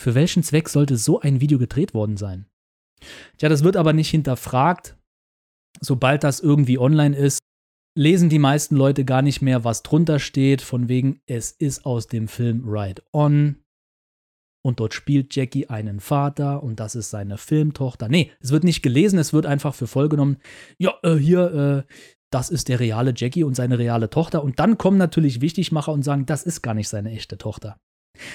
[0.00, 2.46] Für welchen Zweck sollte so ein Video gedreht worden sein?
[3.36, 4.96] Tja, das wird aber nicht hinterfragt.
[5.78, 7.40] Sobald das irgendwie online ist,
[7.94, 12.06] lesen die meisten Leute gar nicht mehr, was drunter steht, von wegen, es ist aus
[12.06, 13.62] dem Film Ride On.
[14.64, 18.08] Und dort spielt Jackie einen Vater und das ist seine Filmtochter.
[18.08, 20.38] Nee, es wird nicht gelesen, es wird einfach für voll genommen.
[20.78, 21.94] Ja, äh, hier, äh,
[22.32, 24.42] das ist der reale Jackie und seine reale Tochter.
[24.42, 27.78] Und dann kommen natürlich Wichtigmacher und sagen, das ist gar nicht seine echte Tochter.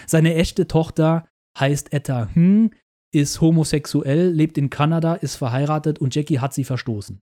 [0.06, 1.28] Seine echte Tochter
[1.59, 2.71] heißt Etta Hm,
[3.13, 7.21] ist homosexuell, lebt in Kanada, ist verheiratet und Jackie hat sie verstoßen.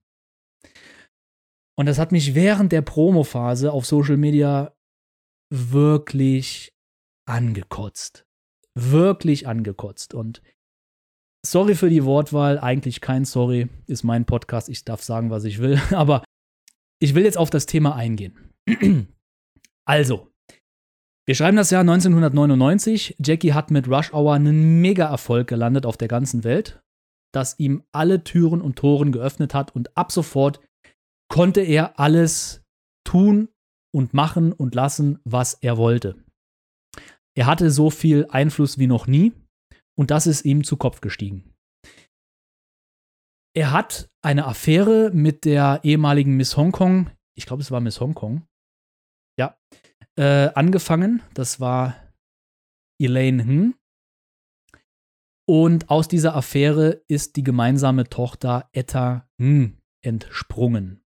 [1.77, 4.75] Und das hat mich während der Promophase auf Social Media
[5.51, 6.73] wirklich
[7.25, 8.25] angekotzt.
[8.75, 10.13] Wirklich angekotzt.
[10.13, 10.41] Und
[11.45, 15.59] sorry für die Wortwahl, eigentlich kein Sorry, ist mein Podcast, ich darf sagen, was ich
[15.59, 16.23] will, aber
[16.99, 18.53] ich will jetzt auf das Thema eingehen.
[19.85, 20.32] also,
[21.25, 23.15] wir schreiben das Jahr 1999.
[23.19, 26.81] Jackie hat mit Rush Hour einen Mega-Erfolg gelandet auf der ganzen Welt,
[27.33, 30.59] das ihm alle Türen und Toren geöffnet hat und ab sofort
[31.29, 32.61] konnte er alles
[33.05, 33.49] tun
[33.93, 36.15] und machen und lassen, was er wollte.
[37.35, 39.33] Er hatte so viel Einfluss wie noch nie
[39.97, 41.53] und das ist ihm zu Kopf gestiegen.
[43.55, 48.45] Er hat eine Affäre mit der ehemaligen Miss Hongkong, ich glaube, es war Miss Hongkong,
[49.39, 49.57] ja,
[50.17, 51.21] äh, angefangen.
[51.33, 51.95] Das war
[52.99, 53.75] Elaine Hm.
[55.45, 61.01] Und aus dieser Affäre ist die gemeinsame Tochter Etta Hm entsprungen.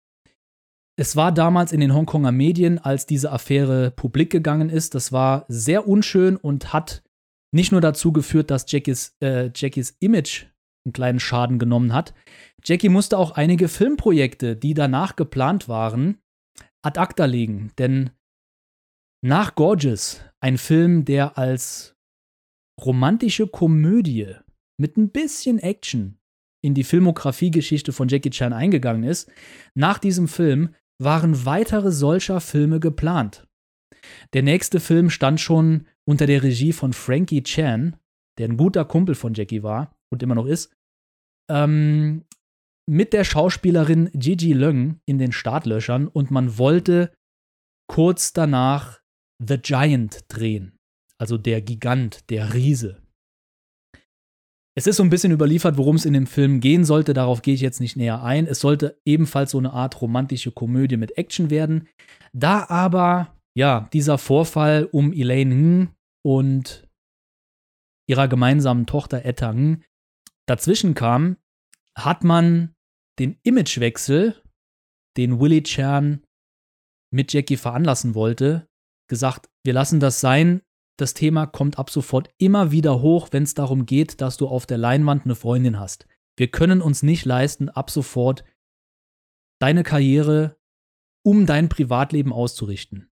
[0.96, 5.46] Es war damals in den Hongkonger Medien, als diese Affäre publik gegangen ist, das war
[5.48, 7.02] sehr unschön und hat
[7.50, 10.46] nicht nur dazu geführt, dass Jackies, äh, Jackies Image
[10.84, 12.14] einen kleinen Schaden genommen hat.
[12.64, 16.18] Jackie musste auch einige Filmprojekte, die danach geplant waren,
[16.82, 17.72] ad acta legen.
[17.78, 18.10] Denn
[19.24, 21.94] nach Gorgeous, ein Film, der als
[22.80, 24.34] romantische Komödie
[24.78, 26.18] mit ein bisschen Action
[26.64, 29.30] in die Filmografiegeschichte von Jackie Chan eingegangen ist,
[29.74, 33.46] nach diesem Film waren weitere solcher Filme geplant.
[34.32, 37.96] Der nächste Film stand schon unter der Regie von Frankie Chan,
[38.38, 40.72] der ein guter Kumpel von Jackie war und immer noch ist,
[41.50, 42.24] ähm,
[42.88, 47.12] mit der Schauspielerin Gigi Leung in den Startlöchern und man wollte
[47.88, 49.01] kurz danach
[49.44, 50.78] The Giant drehen,
[51.18, 53.02] also der Gigant, der Riese.
[54.74, 57.12] Es ist so ein bisschen überliefert, worum es in dem Film gehen sollte.
[57.12, 58.46] Darauf gehe ich jetzt nicht näher ein.
[58.46, 61.88] Es sollte ebenfalls so eine Art romantische Komödie mit Action werden.
[62.32, 66.88] Da aber, ja, dieser Vorfall um Elaine Ng und
[68.08, 69.84] ihrer gemeinsamen Tochter Etta Ng
[70.46, 71.36] dazwischen kam,
[71.96, 72.74] hat man
[73.18, 74.42] den Imagewechsel,
[75.18, 76.24] den Willie Chan
[77.12, 78.66] mit Jackie veranlassen wollte,
[79.12, 80.62] gesagt, wir lassen das sein,
[80.98, 84.64] das Thema kommt ab sofort immer wieder hoch, wenn es darum geht, dass du auf
[84.64, 86.06] der Leinwand eine Freundin hast.
[86.34, 88.42] Wir können uns nicht leisten, ab sofort
[89.60, 90.56] deine Karriere
[91.26, 93.10] um dein Privatleben auszurichten.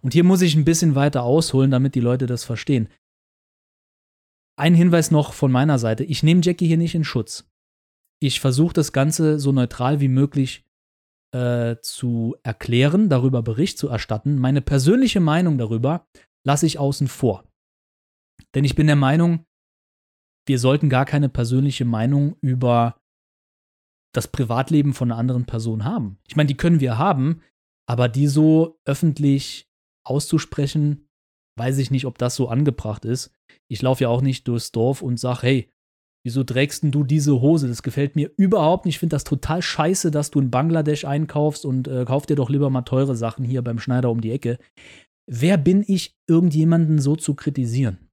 [0.00, 2.88] Und hier muss ich ein bisschen weiter ausholen, damit die Leute das verstehen.
[4.58, 6.02] Ein Hinweis noch von meiner Seite.
[6.02, 7.46] Ich nehme Jackie hier nicht in Schutz.
[8.22, 10.64] Ich versuche das Ganze so neutral wie möglich
[11.32, 14.38] äh, zu erklären, darüber Bericht zu erstatten.
[14.38, 16.06] Meine persönliche Meinung darüber
[16.44, 17.44] lasse ich außen vor.
[18.54, 19.46] Denn ich bin der Meinung,
[20.46, 23.00] wir sollten gar keine persönliche Meinung über
[24.14, 26.18] das Privatleben von einer anderen Person haben.
[26.28, 27.40] Ich meine, die können wir haben,
[27.88, 29.70] aber die so öffentlich
[30.04, 31.08] auszusprechen,
[31.58, 33.32] weiß ich nicht, ob das so angebracht ist.
[33.68, 35.72] Ich laufe ja auch nicht durchs Dorf und sage, hey,
[36.24, 37.68] wieso trägst du diese Hose?
[37.68, 38.96] Das gefällt mir überhaupt nicht.
[38.96, 42.50] Ich finde das total scheiße, dass du in Bangladesch einkaufst und äh, kauf dir doch
[42.50, 44.58] lieber mal teure Sachen hier beim Schneider um die Ecke
[45.26, 48.10] wer bin ich, irgendjemanden so zu kritisieren?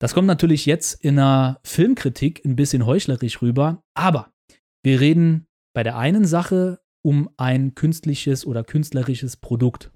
[0.00, 4.32] Das kommt natürlich jetzt in einer Filmkritik ein bisschen heuchlerisch rüber, aber
[4.84, 9.92] wir reden bei der einen Sache um ein künstliches oder künstlerisches Produkt,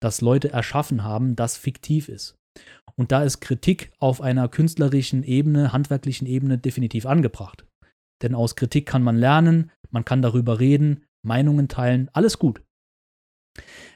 [0.00, 2.36] das Leute erschaffen haben, das fiktiv ist.
[2.96, 7.64] Und da ist Kritik auf einer künstlerischen Ebene, handwerklichen Ebene definitiv angebracht.
[8.22, 12.62] Denn aus Kritik kann man lernen, man kann darüber reden, Meinungen teilen, alles gut.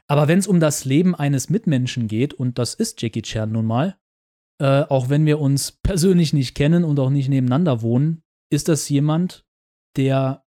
[0.08, 3.66] Aber wenn es um das Leben eines Mitmenschen geht, und das ist Jackie Chan nun
[3.66, 3.96] mal,
[4.60, 8.88] äh, auch wenn wir uns persönlich nicht kennen und auch nicht nebeneinander wohnen, ist das
[8.88, 9.44] jemand,
[9.96, 10.44] der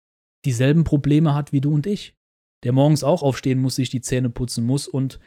[0.45, 2.16] dieselben Probleme hat wie du und ich.
[2.64, 5.20] Der morgens auch aufstehen muss, sich die Zähne putzen muss und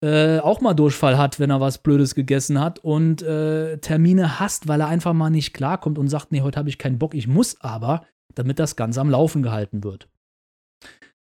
[0.00, 4.68] äh, auch mal Durchfall hat, wenn er was Blödes gegessen hat und äh, Termine hasst,
[4.68, 7.26] weil er einfach mal nicht klarkommt und sagt, nee, heute habe ich keinen Bock, ich
[7.26, 10.08] muss aber, damit das Ganze am Laufen gehalten wird.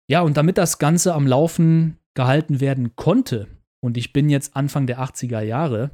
[0.09, 3.49] Ja, und damit das Ganze am Laufen gehalten werden konnte,
[3.85, 5.91] und ich bin jetzt Anfang der 80er Jahre,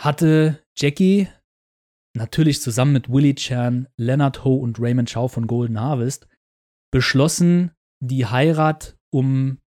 [0.00, 1.28] hatte Jackie
[2.16, 6.28] natürlich zusammen mit Willie Chan, Leonard Ho und Raymond Chow von Golden Harvest
[6.92, 9.58] beschlossen, die Heirat um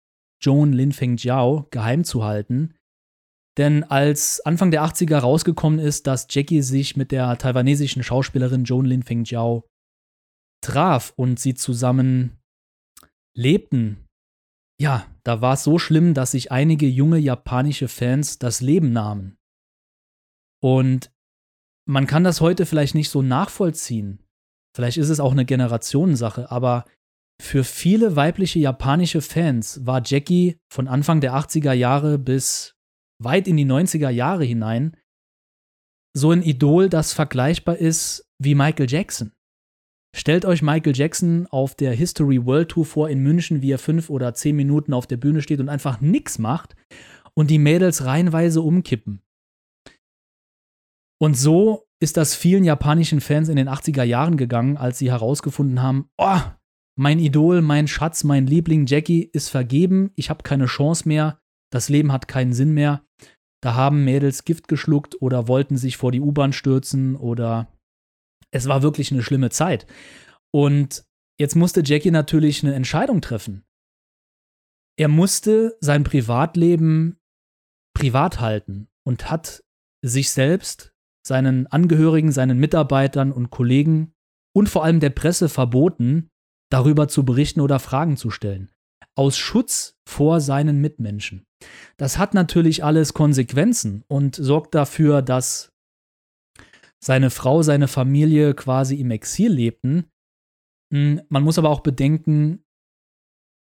[0.41, 2.75] Joan Lin Feng Jiao geheim zu halten.
[3.57, 8.87] Denn als Anfang der 80er rausgekommen ist, dass Jackie sich mit der taiwanesischen Schauspielerin Joan
[8.87, 9.65] Lin Feng Jiao
[10.65, 12.39] traf und sie zusammen
[13.37, 14.07] lebten,
[14.81, 19.37] ja, da war es so schlimm, dass sich einige junge japanische Fans das Leben nahmen.
[20.63, 21.11] Und
[21.89, 24.23] man kann das heute vielleicht nicht so nachvollziehen.
[24.77, 26.85] Vielleicht ist es auch eine Generationensache, aber
[27.41, 32.75] für viele weibliche japanische Fans war Jackie von Anfang der 80er Jahre bis
[33.23, 34.97] weit in die 90er Jahre hinein
[36.19, 39.33] so ein Idol, das vergleichbar ist wie Michael Jackson.
[40.17, 44.11] Stellt euch Michael Jackson auf der History World Tour vor in München, wie er fünf
[44.11, 46.75] oder zehn Minuten auf der Bühne steht und einfach nichts macht
[47.35, 49.23] und die Mädels reihenweise umkippen.
[51.21, 55.83] Und so ist das vielen japanischen Fans in den 80er Jahren gegangen, als sie herausgefunden
[55.83, 56.41] haben, oh,
[56.99, 61.41] mein Idol, mein Schatz, mein Liebling Jackie ist vergeben, ich habe keine Chance mehr,
[61.71, 63.05] das Leben hat keinen Sinn mehr.
[63.63, 67.73] Da haben Mädels Gift geschluckt oder wollten sich vor die U-Bahn stürzen oder
[68.51, 69.87] es war wirklich eine schlimme Zeit.
[70.53, 71.05] Und
[71.39, 73.65] jetzt musste Jackie natürlich eine Entscheidung treffen.
[74.99, 77.17] Er musste sein Privatleben
[77.95, 79.63] privat halten und hat
[80.05, 80.93] sich selbst,
[81.25, 84.15] seinen Angehörigen, seinen Mitarbeitern und Kollegen
[84.53, 86.31] und vor allem der Presse verboten,
[86.71, 88.71] darüber zu berichten oder Fragen zu stellen.
[89.15, 91.47] Aus Schutz vor seinen Mitmenschen.
[91.97, 95.73] Das hat natürlich alles Konsequenzen und sorgt dafür, dass
[97.03, 100.11] seine Frau, seine Familie quasi im Exil lebten.
[100.93, 102.65] Hm, man muss aber auch bedenken,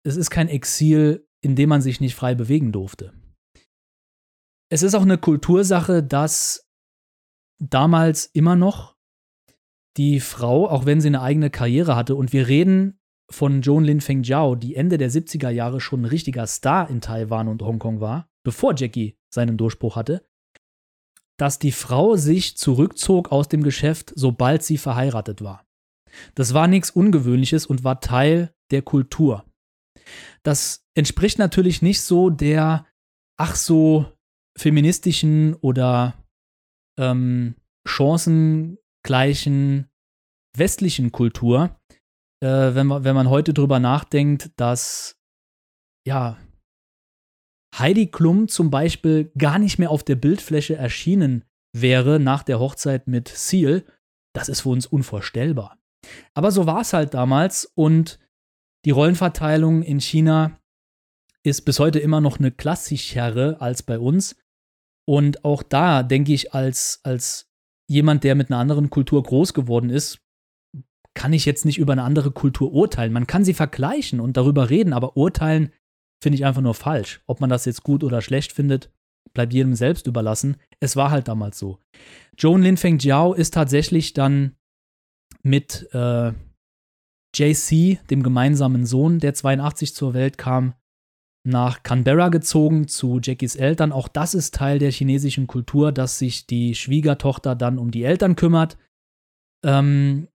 [0.04, 3.12] es ist kein Exil, in dem man sich nicht frei bewegen durfte.
[4.70, 6.68] Es ist auch eine Kultursache, dass
[7.60, 8.91] damals immer noch
[9.96, 12.98] die Frau, auch wenn sie eine eigene Karriere hatte, und wir reden
[13.30, 17.00] von Joan Lin Feng Jiao, die Ende der 70er Jahre schon ein richtiger Star in
[17.00, 20.26] Taiwan und Hongkong war, bevor Jackie seinen Durchbruch hatte,
[21.38, 25.66] dass die Frau sich zurückzog aus dem Geschäft, sobald sie verheiratet war.
[26.34, 29.44] Das war nichts Ungewöhnliches und war Teil der Kultur.
[30.42, 32.86] Das entspricht natürlich nicht so der,
[33.38, 34.06] ach so,
[34.56, 36.14] feministischen oder
[36.98, 37.54] ähm,
[37.88, 39.88] Chancen gleichen
[40.56, 41.78] westlichen Kultur,
[42.42, 45.16] äh, wenn, man, wenn man heute drüber nachdenkt, dass
[46.06, 46.38] ja
[47.76, 51.44] Heidi Klum zum Beispiel gar nicht mehr auf der Bildfläche erschienen
[51.74, 53.84] wäre nach der Hochzeit mit Seal,
[54.34, 55.78] das ist für uns unvorstellbar.
[56.34, 58.18] Aber so war es halt damals und
[58.84, 60.58] die Rollenverteilung in China
[61.44, 64.36] ist bis heute immer noch eine klassischere als bei uns.
[65.08, 67.51] Und auch da denke ich, als, als
[67.88, 70.18] jemand, der mit einer anderen Kultur groß geworden ist,
[71.14, 73.12] kann ich jetzt nicht über eine andere Kultur urteilen.
[73.12, 75.72] Man kann sie vergleichen und darüber reden, aber urteilen
[76.22, 77.22] finde ich einfach nur falsch.
[77.26, 78.90] Ob man das jetzt gut oder schlecht findet,
[79.34, 80.56] bleibt jedem selbst überlassen.
[80.80, 81.78] Es war halt damals so.
[82.38, 84.56] Joan Lin Feng Jiao ist tatsächlich dann
[85.42, 86.32] mit äh,
[87.34, 90.74] JC, dem gemeinsamen Sohn, der 82 zur Welt kam,
[91.44, 93.92] nach Canberra gezogen zu Jackies Eltern.
[93.92, 98.36] Auch das ist Teil der chinesischen Kultur, dass sich die Schwiegertochter dann um die Eltern
[98.36, 98.78] kümmert.
[99.64, 100.28] Ähm,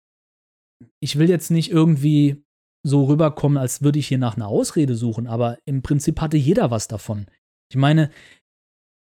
[1.02, 2.44] ich will jetzt nicht irgendwie
[2.86, 6.72] so rüberkommen, als würde ich hier nach einer Ausrede suchen, aber im Prinzip hatte jeder
[6.72, 7.26] was davon.
[7.72, 8.12] Ich meine,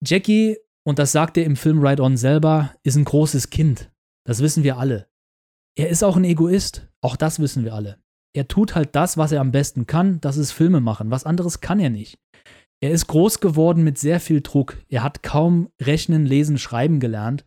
[0.05, 3.91] Jackie, und das sagt er im Film Ride On selber, ist ein großes Kind.
[4.25, 5.09] Das wissen wir alle.
[5.77, 6.87] Er ist auch ein Egoist.
[7.01, 8.04] Auch das wissen wir alle
[8.35, 11.09] er tut halt das, was er am besten kann, das ist Filme machen.
[11.09, 12.19] Was anderes kann er nicht.
[12.81, 14.77] Er ist groß geworden mit sehr viel Druck.
[14.89, 17.45] Er hat kaum Rechnen, Lesen, Schreiben gelernt.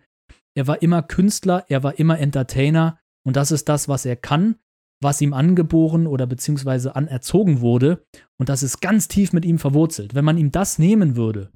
[0.56, 4.56] Er war immer Künstler, er war immer Entertainer und das ist das, was er kann,
[5.00, 8.04] was ihm angeboren oder beziehungsweise anerzogen wurde
[8.38, 10.14] und das ist ganz tief mit ihm verwurzelt.
[10.14, 11.52] Wenn man ihm das nehmen würde,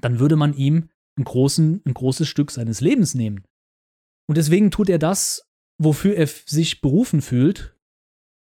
[0.00, 0.88] dann würde man ihm
[1.22, 3.44] großen, ein großes Stück seines Lebens nehmen.
[4.28, 5.46] Und deswegen tut er das,
[5.78, 7.75] wofür er sich berufen fühlt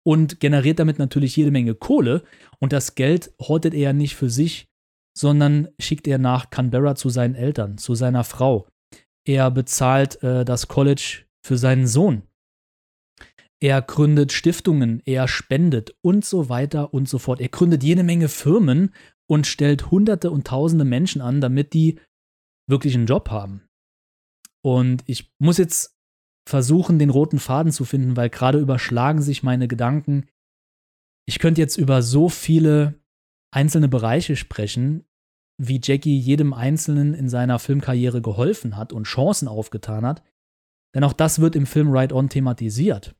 [0.06, 2.24] und generiert damit natürlich jede Menge Kohle.
[2.60, 4.68] Und das Geld hortet er nicht für sich,
[5.18, 8.68] sondern schickt er nach Canberra zu seinen Eltern, zu seiner Frau.
[9.28, 12.24] Er bezahlt äh, das College für seinen Sohn.
[13.60, 17.42] Er gründet Stiftungen, er spendet und so weiter und so fort.
[17.42, 18.94] Er gründet jede Menge Firmen
[19.28, 22.00] und stellt Hunderte und Tausende Menschen an, damit die
[22.70, 23.64] wirklich einen Job haben.
[24.62, 25.95] Und ich muss jetzt
[26.48, 30.28] versuchen, den roten Faden zu finden, weil gerade überschlagen sich meine Gedanken.
[31.28, 33.02] Ich könnte jetzt über so viele
[33.52, 35.06] einzelne Bereiche sprechen,
[35.58, 40.24] wie Jackie jedem Einzelnen in seiner Filmkarriere geholfen hat und Chancen aufgetan hat.
[40.94, 43.16] Denn auch das wird im Film Right On thematisiert.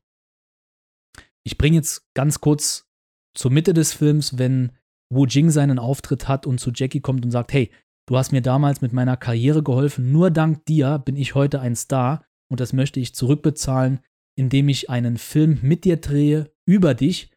[1.44, 2.88] Ich bringe jetzt ganz kurz
[3.34, 4.72] zur Mitte des Films, wenn
[5.10, 7.70] Wu Jing seinen Auftritt hat und zu Jackie kommt und sagt, hey,
[8.06, 11.76] du hast mir damals mit meiner Karriere geholfen, nur dank dir bin ich heute ein
[11.76, 14.00] Star und das möchte ich zurückbezahlen,
[14.36, 17.30] indem ich einen Film mit dir drehe über dich.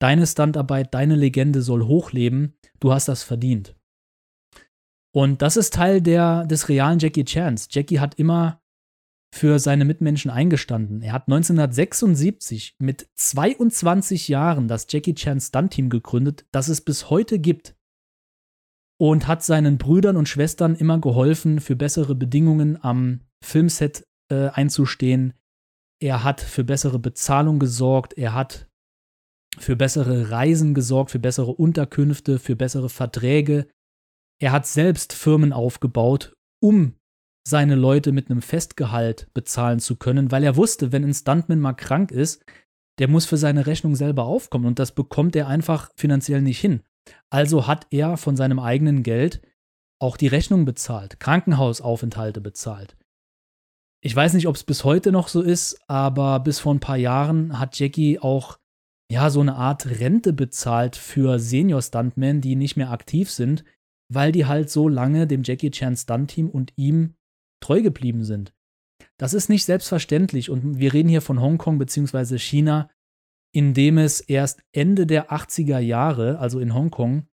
[0.00, 3.74] Deine Standarbeit, deine Legende soll hochleben, du hast das verdient.
[5.12, 7.68] Und das ist Teil der, des realen Jackie Chans.
[7.70, 8.62] Jackie hat immer
[9.34, 11.02] für seine Mitmenschen eingestanden.
[11.02, 17.38] Er hat 1976 mit 22 Jahren das Jackie Chan Stunt-Team gegründet, das es bis heute
[17.38, 17.74] gibt.
[19.00, 25.34] Und hat seinen Brüdern und Schwestern immer geholfen, für bessere Bedingungen am Filmset äh, einzustehen.
[26.00, 28.14] Er hat für bessere Bezahlung gesorgt.
[28.14, 28.68] Er hat
[29.58, 33.66] für bessere Reisen gesorgt, für bessere Unterkünfte, für bessere Verträge.
[34.40, 36.94] Er hat selbst Firmen aufgebaut, um
[37.46, 41.72] seine Leute mit einem Festgehalt bezahlen zu können, weil er wusste, wenn ein Stuntman mal
[41.72, 42.44] krank ist,
[42.98, 46.82] der muss für seine Rechnung selber aufkommen und das bekommt er einfach finanziell nicht hin.
[47.30, 49.40] Also hat er von seinem eigenen Geld
[50.00, 52.96] auch die Rechnung bezahlt, Krankenhausaufenthalte bezahlt.
[54.00, 56.96] Ich weiß nicht, ob es bis heute noch so ist, aber bis vor ein paar
[56.96, 58.58] Jahren hat Jackie auch
[59.10, 63.64] ja so eine Art Rente bezahlt für Senior Stuntmen, die nicht mehr aktiv sind,
[64.12, 67.14] weil die halt so lange dem Jackie Chan Stunt Team und ihm
[67.60, 68.52] treu geblieben sind.
[69.18, 72.38] Das ist nicht selbstverständlich und wir reden hier von Hongkong bzw.
[72.38, 72.90] China,
[73.52, 77.26] in dem es erst Ende der 80er Jahre, also in Hongkong,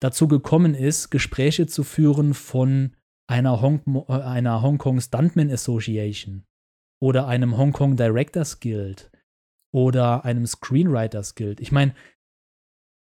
[0.00, 2.94] dazu gekommen ist, Gespräche zu führen von
[3.26, 6.44] einer, Hong äh, einer Hongkong Stuntman Association
[7.02, 9.10] oder einem Hongkong Directors Guild
[9.72, 11.60] oder einem Screenwriters Guild.
[11.60, 11.94] Ich meine,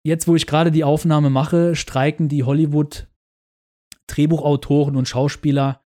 [0.05, 3.07] jetzt, wo ich gerade die Aufnahme mache, streiken die Hollywood
[4.07, 5.83] Drehbuchautoren und Schauspieler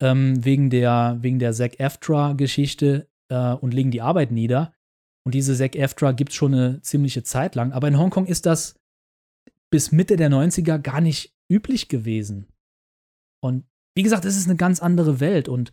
[0.00, 4.74] ähm, wegen der, wegen der Zack Eftra-Geschichte äh, und legen die Arbeit nieder.
[5.26, 7.72] Und diese Zack Eftra gibt es schon eine ziemliche Zeit lang.
[7.72, 8.78] Aber in Hongkong ist das
[9.70, 12.46] bis Mitte der 90er gar nicht üblich gewesen.
[13.44, 15.70] Und wie gesagt, es ist eine ganz andere Welt und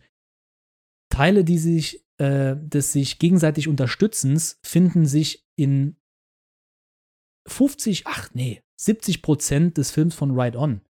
[1.10, 5.96] Teile, die sich äh, des sich gegenseitig Unterstützens finden sich in
[7.48, 10.82] 50, ach nee, 70 Prozent des Films von Ride On.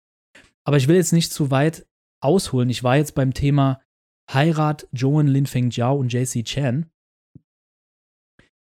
[0.64, 1.86] Aber ich will jetzt nicht zu weit
[2.22, 2.70] ausholen.
[2.70, 3.82] Ich war jetzt beim Thema
[4.32, 6.90] Heirat Joan Lin Feng Jiao und JC Chan.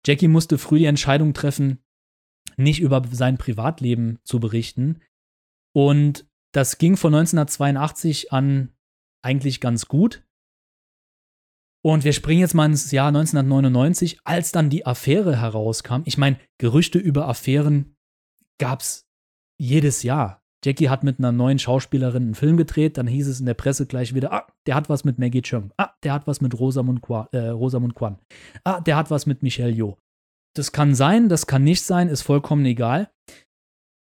[0.06, 1.82] Jackie musste früh die Entscheidung treffen,
[2.56, 5.02] nicht über sein Privatleben zu berichten.
[5.74, 8.72] Und das ging von 1982 an
[9.22, 10.24] eigentlich ganz gut.
[11.84, 16.02] Und wir springen jetzt mal ins Jahr 1999, als dann die Affäre herauskam.
[16.04, 17.96] Ich meine, Gerüchte über Affären
[18.58, 19.06] gab es
[19.58, 20.42] jedes Jahr.
[20.64, 23.86] Jackie hat mit einer neuen Schauspielerin einen Film gedreht, dann hieß es in der Presse
[23.86, 27.00] gleich wieder, ah, der hat was mit Maggie Cheung, ah, der hat was mit Rosamund,
[27.00, 28.18] Qua, äh, Rosamund Kwan,
[28.64, 29.96] ah, der hat was mit Michelle Yeoh.
[30.56, 33.08] Das kann sein, das kann nicht sein, ist vollkommen egal.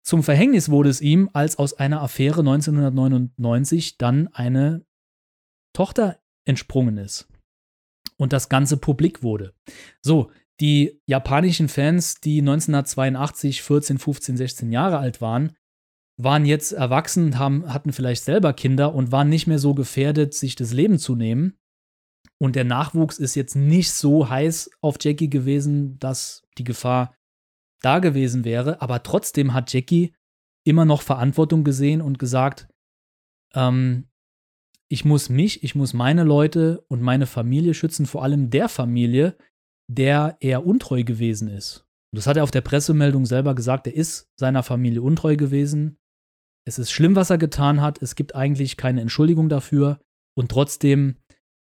[0.04, 4.84] Zum Verhängnis wurde es ihm, als aus einer Affäre 1999 dann eine
[5.74, 7.28] Tochter entsprungen ist
[8.16, 9.54] und das Ganze publik wurde.
[10.02, 10.30] So,
[10.60, 15.52] die japanischen Fans, die 1982 14, 15, 16 Jahre alt waren,
[16.20, 20.56] waren jetzt erwachsen haben, hatten vielleicht selber Kinder und waren nicht mehr so gefährdet, sich
[20.56, 21.56] das Leben zu nehmen.
[22.40, 27.14] Und der Nachwuchs ist jetzt nicht so heiß auf Jackie gewesen, dass die Gefahr
[27.82, 28.82] da gewesen wäre.
[28.82, 30.14] Aber trotzdem hat Jackie
[30.64, 32.68] immer noch Verantwortung gesehen und gesagt,
[33.54, 34.08] ähm,
[34.90, 39.36] ich muss mich, ich muss meine Leute und meine Familie schützen, vor allem der Familie,
[39.90, 41.86] der er untreu gewesen ist.
[42.14, 45.98] Das hat er auf der Pressemeldung selber gesagt, er ist seiner Familie untreu gewesen.
[46.66, 48.00] Es ist schlimm, was er getan hat.
[48.00, 50.00] Es gibt eigentlich keine Entschuldigung dafür.
[50.34, 51.16] Und trotzdem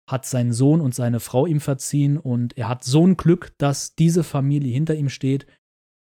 [0.08, 2.18] hat sein Sohn und seine Frau ihm verziehen.
[2.18, 5.46] Und er hat so ein Glück, dass diese Familie hinter ihm steht.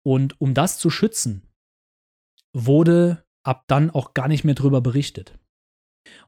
[0.06, 1.48] Und um das zu schützen,
[2.56, 5.38] wurde ab dann auch gar nicht mehr drüber berichtet.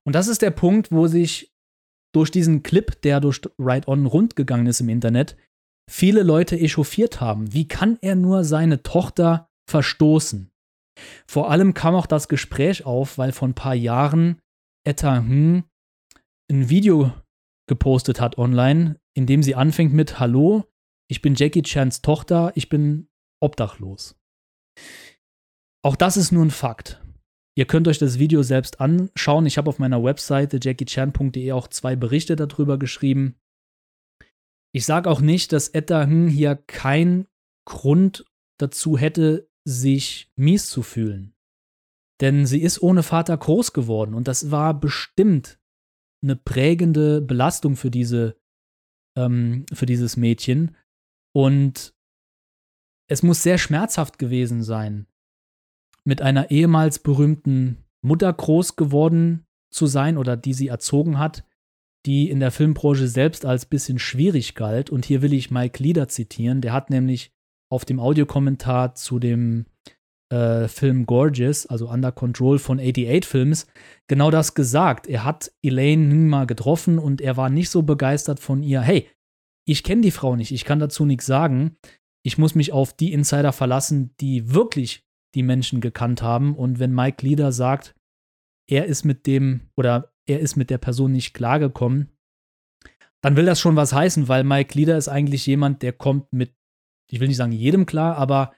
[0.03, 1.53] Und das ist der Punkt, wo sich
[2.13, 5.36] durch diesen Clip, der durch Ride On rund gegangen ist im Internet,
[5.89, 7.53] viele Leute echauffiert haben.
[7.53, 10.51] Wie kann er nur seine Tochter verstoßen?
[11.28, 14.39] Vor allem kam auch das Gespräch auf, weil vor ein paar Jahren
[14.88, 15.63] Etta Hm
[16.51, 17.11] ein Video
[17.67, 20.65] gepostet hat online, in dem sie anfängt mit Hallo,
[21.09, 23.07] ich bin Jackie Chans Tochter, ich bin
[23.43, 24.15] obdachlos.
[25.83, 27.01] Auch das ist nur ein Fakt.
[27.55, 29.45] Ihr könnt euch das Video selbst anschauen.
[29.45, 33.35] Ich habe auf meiner Webseite jackiechan.de auch zwei Berichte darüber geschrieben.
[34.73, 37.27] Ich sage auch nicht, dass Etta Hm hier keinen
[37.67, 38.25] Grund
[38.59, 41.35] dazu hätte, sich mies zu fühlen.
[42.21, 45.59] Denn sie ist ohne Vater groß geworden und das war bestimmt
[46.23, 48.39] eine prägende Belastung für diese,
[49.17, 50.75] ähm, für dieses Mädchen.
[51.35, 51.92] Und
[53.08, 55.08] es muss sehr schmerzhaft gewesen sein,
[56.04, 61.43] mit einer ehemals berühmten Mutter groß geworden zu sein oder die sie erzogen hat,
[62.06, 64.89] die in der Filmbranche selbst als bisschen schwierig galt.
[64.89, 66.62] Und hier will ich Mike Lieder zitieren.
[66.62, 67.32] Der hat nämlich
[67.70, 69.66] auf dem Audiokommentar zu dem
[70.30, 73.68] äh, Film Gorgeous, also Under Control von 88 Films,
[74.08, 75.08] genau das gesagt.
[75.08, 78.82] Er hat Elaine mal getroffen und er war nicht so begeistert von ihr.
[78.82, 79.08] Hey,
[79.66, 81.78] ich kenne die Frau nicht, ich kann dazu nichts sagen.
[82.26, 85.05] Ich muss mich auf die Insider verlassen, die wirklich
[85.36, 86.55] die Menschen gekannt haben.
[86.55, 87.95] Und wenn Mike Leader sagt,
[88.69, 92.09] er ist mit dem oder er ist mit der Person nicht klargekommen,
[93.21, 96.53] dann will das schon was heißen, weil Mike Leader ist eigentlich jemand, der kommt mit,
[97.09, 98.53] ich will nicht sagen jedem klar, aber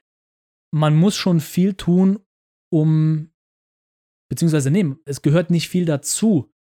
[0.74, 2.20] man muss schon viel tun,
[2.72, 3.32] um,
[4.30, 6.51] beziehungsweise nehmen, es gehört nicht viel dazu,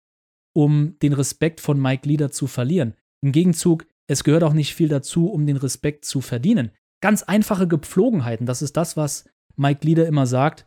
[0.55, 2.95] um den Respekt von Mike Leader zu verlieren.
[3.23, 6.71] Im Gegenzug, es gehört auch nicht viel dazu, um den Respekt zu verdienen.
[7.05, 10.65] Ganz einfache Gepflogenheiten, das ist das, was Mike Leader immer sagt,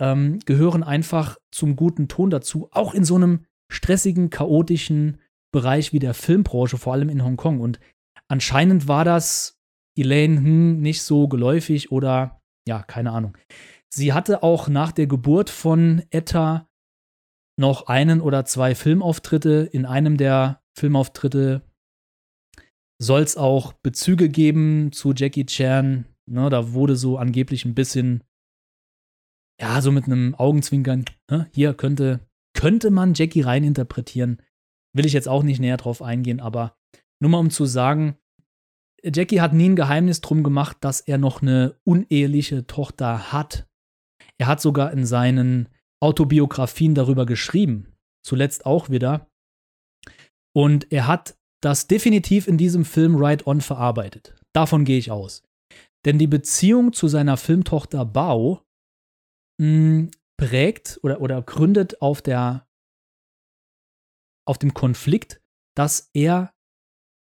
[0.00, 5.20] ähm, gehören einfach zum guten Ton dazu, auch in so einem stressigen, chaotischen
[5.52, 7.60] Bereich wie der Filmbranche, vor allem in Hongkong.
[7.60, 7.80] Und
[8.28, 9.58] anscheinend war das
[9.94, 13.36] Elaine hm, nicht so geläufig oder ja, keine Ahnung.
[13.90, 16.66] Sie hatte auch nach der Geburt von Etta
[17.60, 19.68] noch einen oder zwei Filmauftritte.
[19.70, 21.60] In einem der Filmauftritte
[22.98, 26.06] soll es auch Bezüge geben zu Jackie Chan.
[26.26, 28.24] Ne, da wurde so angeblich ein bisschen,
[29.60, 32.20] ja, so mit einem Augenzwinkern, ne, hier könnte,
[32.56, 34.40] könnte man Jackie rein interpretieren.
[34.96, 36.76] Will ich jetzt auch nicht näher drauf eingehen, aber
[37.20, 38.16] nur mal um zu sagen,
[39.04, 43.66] Jackie hat nie ein Geheimnis drum gemacht, dass er noch eine uneheliche Tochter hat.
[44.38, 45.68] Er hat sogar in seinen
[46.00, 47.92] Autobiografien darüber geschrieben.
[48.24, 49.30] Zuletzt auch wieder.
[50.56, 54.34] Und er hat das definitiv in diesem Film Right On verarbeitet.
[54.52, 55.42] Davon gehe ich aus.
[56.04, 58.60] Denn die Beziehung zu seiner Filmtochter Bao
[59.58, 62.66] mh, hm, prägt oder, oder gründet auf der
[64.46, 65.40] auf dem Konflikt,
[65.74, 66.52] dass er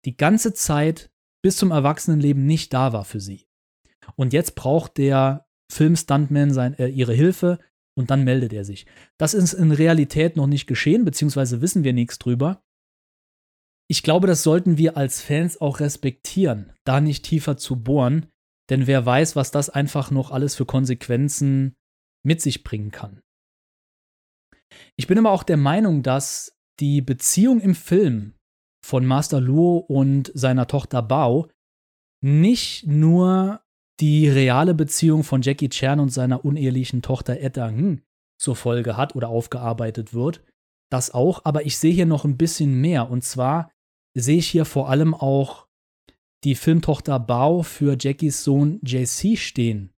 [0.05, 1.11] die ganze Zeit
[1.43, 3.47] bis zum Erwachsenenleben nicht da war für sie.
[4.17, 7.59] Und jetzt braucht der Film-Stuntman äh, ihre Hilfe
[7.97, 8.87] und dann meldet er sich.
[9.19, 12.63] Das ist in Realität noch nicht geschehen, beziehungsweise wissen wir nichts drüber.
[13.89, 18.27] Ich glaube, das sollten wir als Fans auch respektieren, da nicht tiefer zu bohren,
[18.69, 21.77] denn wer weiß, was das einfach noch alles für Konsequenzen
[22.25, 23.21] mit sich bringen kann.
[24.97, 28.35] Ich bin aber auch der Meinung, dass die Beziehung im Film
[28.85, 31.49] von Master Luo und seiner Tochter Bao
[32.23, 33.63] nicht nur
[34.01, 38.03] die reale Beziehung von Jackie Chan und seiner unehelichen Tochter Etta Ng
[38.39, 40.45] zur Folge hat oder aufgearbeitet wird.
[40.91, 43.11] Das auch, aber ich sehe hier noch ein bisschen mehr.
[43.11, 43.71] Und zwar
[44.17, 45.67] sehe ich hier vor allem auch
[46.45, 49.91] die Filmtochter Bao für Jackies Sohn JC stehen.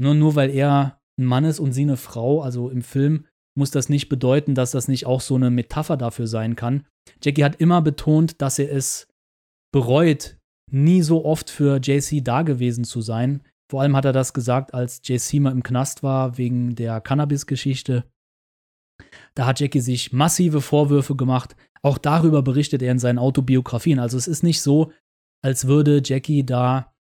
[0.00, 3.70] Nur, nur weil er ein Mann ist und sie eine Frau, also im Film muss
[3.70, 6.86] das nicht bedeuten, dass das nicht auch so eine Metapher dafür sein kann.
[7.22, 9.08] Jackie hat immer betont, dass er es
[9.72, 10.38] bereut,
[10.70, 13.42] nie so oft für JC da gewesen zu sein.
[13.70, 18.04] Vor allem hat er das gesagt, als JC mal im Knast war wegen der Cannabis-Geschichte.
[19.34, 21.56] Da hat Jackie sich massive Vorwürfe gemacht.
[21.84, 23.98] Auch darüber berichtet er in seinen Autobiografien.
[23.98, 24.92] Also es ist nicht so,
[25.44, 26.94] als würde Jackie da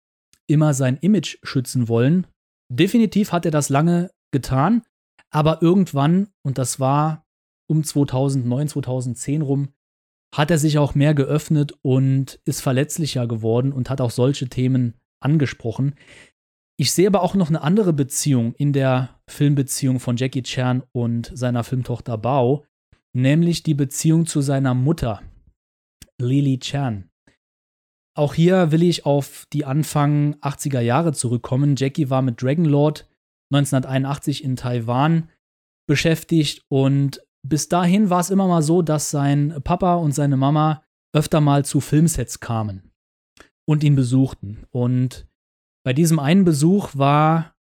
[0.48, 2.28] immer sein Image schützen wollen.
[2.72, 4.84] Definitiv hat er das lange getan,
[5.32, 7.26] aber irgendwann, und das war
[7.68, 9.70] um 2009, 2010 rum,
[10.34, 14.96] hat er sich auch mehr geöffnet und ist verletzlicher geworden und hat auch solche Themen
[15.22, 15.96] angesprochen.
[16.78, 21.32] Ich sehe aber auch noch eine andere Beziehung in der Filmbeziehung von Jackie Chan und
[21.34, 22.64] seiner Filmtochter Bao,
[23.14, 25.22] nämlich die Beziehung zu seiner Mutter,
[26.20, 27.10] Lily Chan.
[28.16, 31.76] Auch hier will ich auf die Anfang 80er Jahre zurückkommen.
[31.78, 33.08] Jackie war mit Dragonlord
[33.54, 35.30] 1981 in Taiwan
[35.88, 40.84] beschäftigt und bis dahin war es immer mal so, dass sein Papa und seine Mama
[41.14, 42.92] öfter mal zu Filmsets kamen
[43.66, 44.66] und ihn besuchten.
[44.72, 45.28] Und
[45.86, 47.56] bei diesem einen Besuch war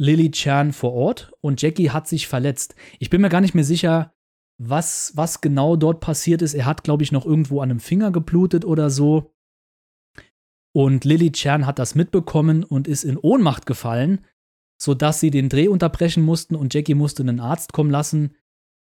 [0.00, 2.74] Lily Chan vor Ort und Jackie hat sich verletzt.
[2.98, 4.12] Ich bin mir gar nicht mehr sicher,
[4.58, 6.54] was, was genau dort passiert ist.
[6.54, 9.32] Er hat, glaube ich, noch irgendwo an einem Finger geblutet oder so.
[10.74, 14.24] Und Lily Chan hat das mitbekommen und ist in Ohnmacht gefallen,
[14.80, 18.34] sodass sie den Dreh unterbrechen mussten und Jackie musste einen Arzt kommen lassen.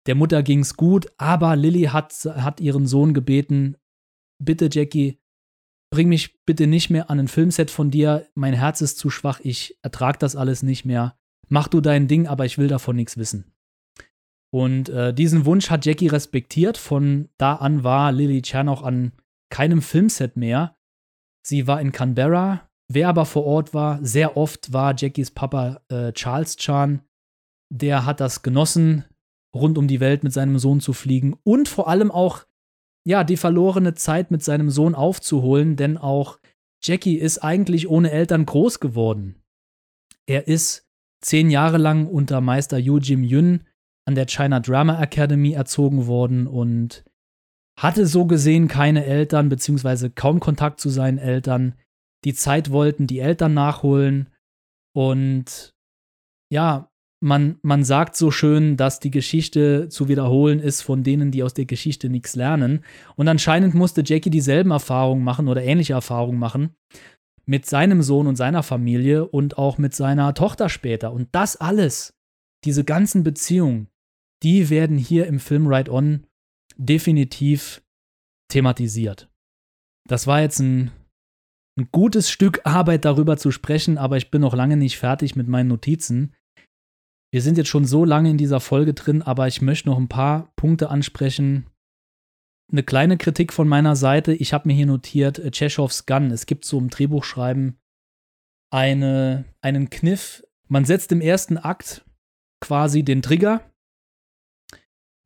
[0.06, 3.76] Der Mutter ging's gut, aber Lily hat, hat ihren Sohn gebeten,
[4.42, 5.20] bitte Jackie,
[5.90, 9.40] bring mich bitte nicht mehr an ein Filmset von dir, mein Herz ist zu schwach,
[9.42, 11.18] ich ertrag das alles nicht mehr.
[11.48, 13.55] Mach du dein Ding, aber ich will davon nichts wissen.
[14.52, 16.78] Und äh, diesen Wunsch hat Jackie respektiert.
[16.78, 19.12] Von da an war Lily Chan auch an
[19.50, 20.76] keinem Filmset mehr.
[21.46, 22.68] Sie war in Canberra.
[22.88, 27.02] Wer aber vor Ort war, sehr oft war Jackies Papa äh, Charles Chan.
[27.72, 29.04] Der hat das genossen,
[29.54, 32.46] rund um die Welt mit seinem Sohn zu fliegen und vor allem auch,
[33.04, 36.38] ja, die verlorene Zeit mit seinem Sohn aufzuholen, denn auch
[36.82, 39.42] Jackie ist eigentlich ohne Eltern groß geworden.
[40.26, 40.86] Er ist
[41.20, 43.65] zehn Jahre lang unter Meister Yu Jim Yun
[44.06, 47.04] an der China Drama Academy erzogen worden und
[47.78, 51.74] hatte so gesehen keine Eltern, beziehungsweise kaum Kontakt zu seinen Eltern.
[52.24, 54.30] Die Zeit wollten die Eltern nachholen
[54.94, 55.74] und
[56.50, 56.90] ja,
[57.20, 61.54] man, man sagt so schön, dass die Geschichte zu wiederholen ist von denen, die aus
[61.54, 62.84] der Geschichte nichts lernen.
[63.16, 66.74] Und anscheinend musste Jackie dieselben Erfahrungen machen oder ähnliche Erfahrungen machen
[67.46, 71.12] mit seinem Sohn und seiner Familie und auch mit seiner Tochter später.
[71.12, 72.14] Und das alles,
[72.64, 73.88] diese ganzen Beziehungen,
[74.42, 76.26] die werden hier im Film Ride On
[76.76, 77.82] definitiv
[78.50, 79.30] thematisiert.
[80.08, 80.92] Das war jetzt ein,
[81.78, 85.48] ein gutes Stück Arbeit darüber zu sprechen, aber ich bin noch lange nicht fertig mit
[85.48, 86.34] meinen Notizen.
[87.32, 90.08] Wir sind jetzt schon so lange in dieser Folge drin, aber ich möchte noch ein
[90.08, 91.66] paar Punkte ansprechen.
[92.70, 94.32] Eine kleine Kritik von meiner Seite.
[94.32, 96.30] Ich habe mir hier notiert, äh, Chekhovs Gun.
[96.30, 97.78] Es gibt so im Drehbuchschreiben
[98.72, 100.44] eine, einen Kniff.
[100.68, 102.04] Man setzt im ersten Akt
[102.60, 103.70] quasi den Trigger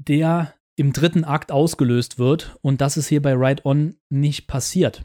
[0.09, 5.05] der im dritten Akt ausgelöst wird und das ist hier bei Ride On nicht passiert.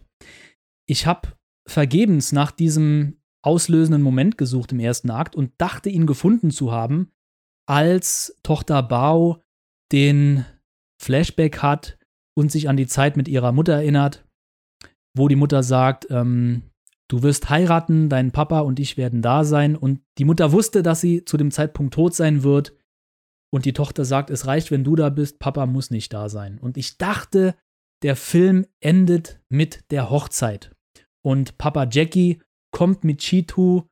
[0.88, 1.34] Ich habe
[1.68, 7.12] vergebens nach diesem auslösenden Moment gesucht im ersten Akt und dachte ihn gefunden zu haben,
[7.68, 9.42] als Tochter Bao
[9.92, 10.46] den
[11.02, 11.98] Flashback hat
[12.38, 14.26] und sich an die Zeit mit ihrer Mutter erinnert,
[15.16, 16.64] wo die Mutter sagt, ähm,
[17.10, 21.02] du wirst heiraten, dein Papa und ich werden da sein und die Mutter wusste, dass
[21.02, 22.74] sie zu dem Zeitpunkt tot sein wird
[23.56, 26.60] und die Tochter sagt, es reicht, wenn du da bist, Papa muss nicht da sein.
[26.60, 27.56] Und ich dachte,
[28.04, 30.76] der Film endet mit der Hochzeit.
[31.24, 32.42] Und Papa Jackie
[32.72, 33.84] kommt mit Chitu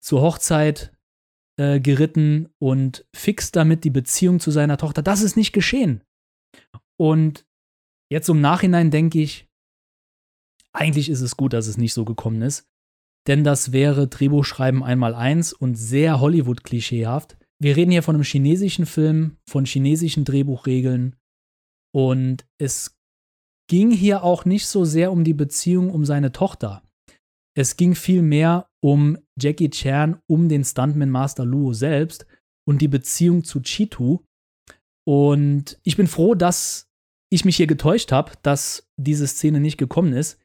[0.00, 0.96] zur Hochzeit
[1.58, 5.02] äh, geritten und fixt damit die Beziehung zu seiner Tochter.
[5.02, 6.04] Das ist nicht geschehen.
[6.96, 7.44] Und
[8.08, 9.48] jetzt im Nachhinein denke ich,
[10.72, 12.70] eigentlich ist es gut, dass es nicht so gekommen ist.
[13.26, 18.86] Denn das wäre Drehbuchschreiben einmal eins und sehr Hollywood-klischeehaft wir reden hier von einem chinesischen
[18.86, 21.14] Film, von chinesischen Drehbuchregeln.
[21.94, 22.98] Und es
[23.70, 26.82] ging hier auch nicht so sehr um die Beziehung um seine Tochter.
[27.56, 32.26] Es ging vielmehr um Jackie Chan, um den Stuntman Master Luo selbst
[32.66, 34.20] und die Beziehung zu Chitu.
[35.06, 36.90] Und ich bin froh, dass
[37.30, 40.40] ich mich hier getäuscht habe, dass diese Szene nicht gekommen ist.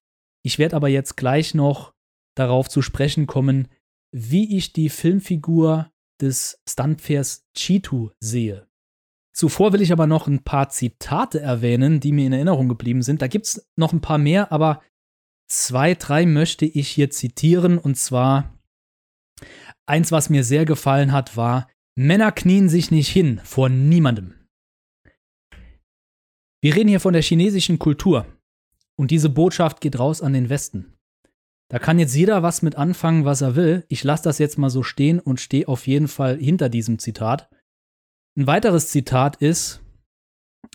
[0.45, 1.93] Ich werde aber jetzt gleich noch
[2.35, 3.69] darauf zu sprechen kommen,
[4.13, 5.91] wie ich die Filmfigur
[6.21, 8.67] des Stuntpferds Chitu sehe.
[9.33, 13.21] Zuvor will ich aber noch ein paar Zitate erwähnen, die mir in Erinnerung geblieben sind.
[13.21, 14.81] Da gibt es noch ein paar mehr, aber
[15.47, 17.77] zwei, drei möchte ich hier zitieren.
[17.77, 18.57] Und zwar
[19.85, 24.33] eins, was mir sehr gefallen hat, war, Männer knien sich nicht hin vor niemandem.
[26.61, 28.25] Wir reden hier von der chinesischen Kultur.
[28.99, 30.96] Und diese Botschaft geht raus an den Westen.
[31.69, 33.85] Da kann jetzt jeder was mit anfangen, was er will.
[33.89, 37.49] Ich lasse das jetzt mal so stehen und stehe auf jeden Fall hinter diesem Zitat.
[38.37, 39.81] Ein weiteres Zitat ist,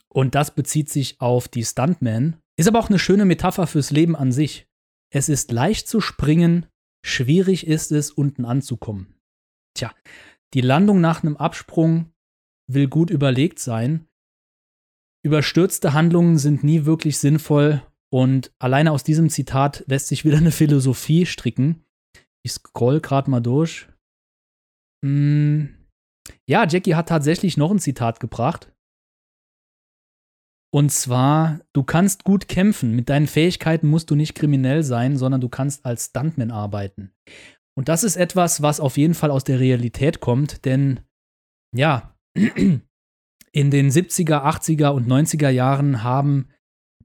[0.09, 4.15] und das bezieht sich auf die Stuntmen, ist aber auch eine schöne Metapher fürs Leben
[4.15, 4.67] an sich.
[5.11, 6.67] Es ist leicht zu springen,
[7.05, 9.15] schwierig ist es, unten anzukommen.
[9.75, 9.95] Tja,
[10.53, 12.13] die Landung nach einem Absprung
[12.71, 14.07] will gut überlegt sein.
[15.25, 17.83] Überstürzte Handlungen sind nie wirklich sinnvoll
[18.13, 21.85] und alleine aus diesem Zitat lässt sich wieder eine Philosophie stricken.
[22.45, 23.89] Ich scroll gerade mal durch.
[25.05, 25.75] Hm.
[26.49, 28.73] Ja, Jackie hat tatsächlich noch ein Zitat gebracht.
[30.75, 32.95] Und zwar, du kannst gut kämpfen.
[32.95, 37.13] Mit deinen Fähigkeiten musst du nicht kriminell sein, sondern du kannst als Stuntman arbeiten.
[37.77, 41.01] Und das ist etwas, was auf jeden Fall aus der Realität kommt, denn
[41.75, 42.15] ja,
[43.55, 46.49] In den 70er, 80er und 90er Jahren haben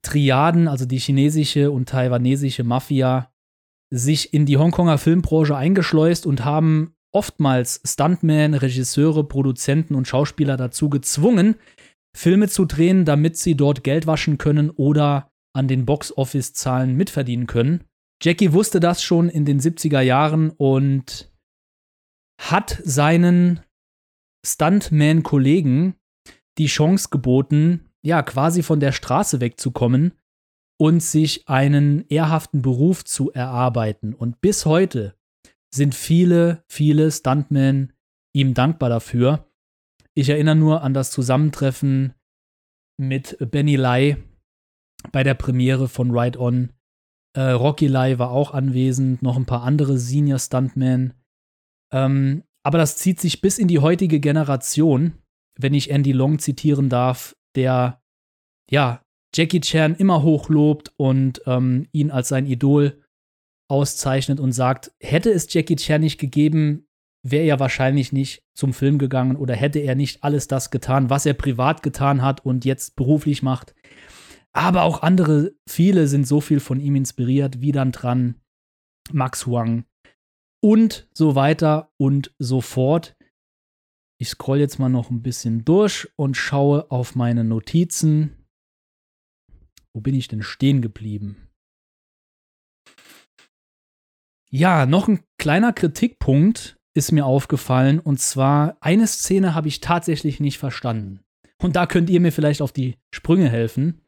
[0.07, 3.29] Triaden, also die chinesische und taiwanesische Mafia,
[3.89, 10.89] sich in die Hongkonger Filmbranche eingeschleust und haben oftmals Stuntmen, Regisseure, Produzenten und Schauspieler dazu
[10.89, 11.55] gezwungen,
[12.15, 17.83] Filme zu drehen, damit sie dort Geld waschen können oder an den Box-Office-Zahlen mitverdienen können.
[18.21, 21.31] Jackie wusste das schon in den 70er Jahren und
[22.41, 23.61] hat seinen
[24.45, 25.95] Stuntman-Kollegen
[26.57, 30.13] die Chance geboten, ja, quasi von der Straße wegzukommen
[30.79, 34.13] und sich einen ehrhaften Beruf zu erarbeiten.
[34.13, 35.13] Und bis heute
[35.75, 37.91] sind viele, viele Stuntmen
[38.33, 39.51] ihm dankbar dafür.
[40.13, 42.13] Ich erinnere nur an das Zusammentreffen
[42.97, 44.15] mit Benny Lai
[45.11, 46.71] bei der Premiere von Ride On.
[47.35, 51.13] Äh, Rocky Lai war auch anwesend, noch ein paar andere Senior Stuntmen.
[51.91, 55.17] Ähm, aber das zieht sich bis in die heutige Generation,
[55.59, 58.01] wenn ich Andy Long zitieren darf, der
[58.71, 59.03] ja
[59.35, 63.03] Jackie Chan immer hochlobt und ähm, ihn als sein Idol
[63.69, 66.87] auszeichnet und sagt, hätte es Jackie Chan nicht gegeben,
[67.23, 71.25] wäre er wahrscheinlich nicht zum Film gegangen oder hätte er nicht alles das getan, was
[71.25, 73.75] er privat getan hat und jetzt beruflich macht.
[74.53, 78.35] Aber auch andere, viele sind so viel von ihm inspiriert, wie dann dran,
[79.11, 79.85] Max Huang
[80.63, 83.16] und so weiter und so fort.
[84.19, 88.47] Ich scroll jetzt mal noch ein bisschen durch und schaue auf meine Notizen.
[89.93, 91.49] Wo bin ich denn stehen geblieben?
[94.49, 97.99] Ja, noch ein kleiner Kritikpunkt ist mir aufgefallen.
[97.99, 101.23] Und zwar, eine Szene habe ich tatsächlich nicht verstanden.
[101.61, 104.01] Und da könnt ihr mir vielleicht auf die Sprünge helfen.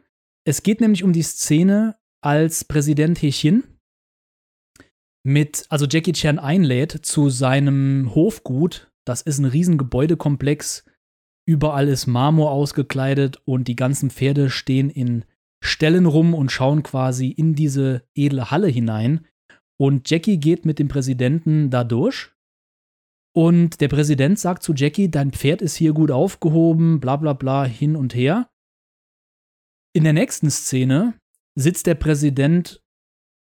[0.46, 3.64] Es geht nämlich um die Szene, als Präsident Hechin
[5.24, 8.89] mit, also Jackie Chan einlädt zu seinem Hofgut.
[9.06, 10.86] Das ist ein riesen Gebäudekomplex.
[11.48, 15.26] Überall ist Marmor ausgekleidet und die ganzen Pferde stehen in
[15.64, 19.28] Stellen rum und schauen quasi in diese edle Halle hinein.
[19.80, 22.32] Und Jackie geht mit dem Präsidenten da durch.
[23.36, 27.64] Und der Präsident sagt zu Jackie, dein Pferd ist hier gut aufgehoben, bla bla bla,
[27.66, 28.50] hin und her.
[29.94, 31.20] In der nächsten Szene
[31.56, 32.84] sitzt der Präsident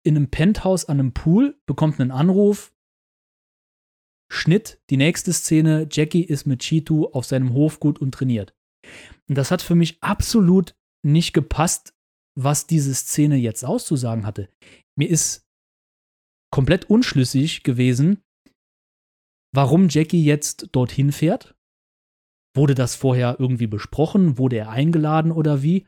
[0.04, 2.72] in einem Penthouse an einem Pool, bekommt einen Anruf.
[4.30, 8.54] Schnitt, die nächste Szene, Jackie ist mit Chitu auf seinem Hofgut und trainiert.
[9.28, 11.94] Und das hat für mich absolut nicht gepasst,
[12.38, 14.48] was diese Szene jetzt auszusagen hatte.
[14.96, 15.48] Mir ist
[16.52, 18.22] komplett unschlüssig gewesen,
[19.52, 21.56] warum Jackie jetzt dorthin fährt.
[22.56, 24.38] Wurde das vorher irgendwie besprochen?
[24.38, 25.86] Wurde er eingeladen oder wie?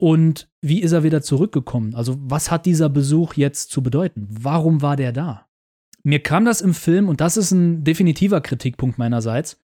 [0.00, 1.94] Und wie ist er wieder zurückgekommen?
[1.94, 4.26] Also, was hat dieser Besuch jetzt zu bedeuten?
[4.30, 5.49] Warum war der da?
[6.02, 9.60] Mir kam das im Film, und das ist ein definitiver Kritikpunkt meinerseits,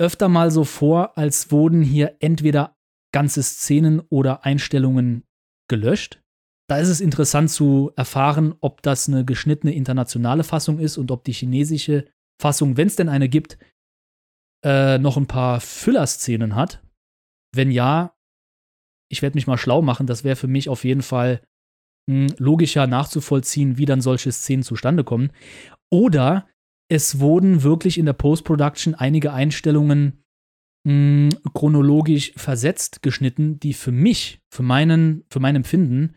[0.00, 2.76] öfter mal so vor, als wurden hier entweder
[3.12, 5.24] ganze Szenen oder Einstellungen
[5.68, 6.22] gelöscht.
[6.68, 11.24] Da ist es interessant zu erfahren, ob das eine geschnittene internationale Fassung ist und ob
[11.24, 12.06] die chinesische
[12.40, 13.58] Fassung, wenn es denn eine gibt,
[14.64, 16.82] äh, noch ein paar Füllerszenen hat.
[17.54, 18.14] Wenn ja,
[19.10, 20.06] ich werde mich mal schlau machen.
[20.06, 21.40] Das wäre für mich auf jeden Fall
[22.08, 25.30] hm, logischer nachzuvollziehen, wie dann solche Szenen zustande kommen.
[25.90, 26.48] Oder
[26.90, 30.24] es wurden wirklich in der Post-Production einige Einstellungen
[30.84, 36.14] mh, chronologisch versetzt geschnitten, die für mich, für meinen, für mein Empfinden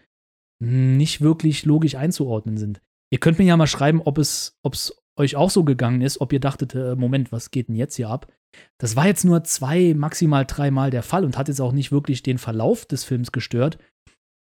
[0.64, 2.82] nicht wirklich logisch einzuordnen sind.
[3.12, 6.22] Ihr könnt mir ja mal schreiben, ob es, ob es euch auch so gegangen ist,
[6.22, 8.32] ob ihr dachtet, äh, Moment, was geht denn jetzt hier ab?
[8.78, 12.24] Das war jetzt nur zwei, maximal dreimal der Fall und hat jetzt auch nicht wirklich
[12.24, 13.78] den Verlauf des Films gestört.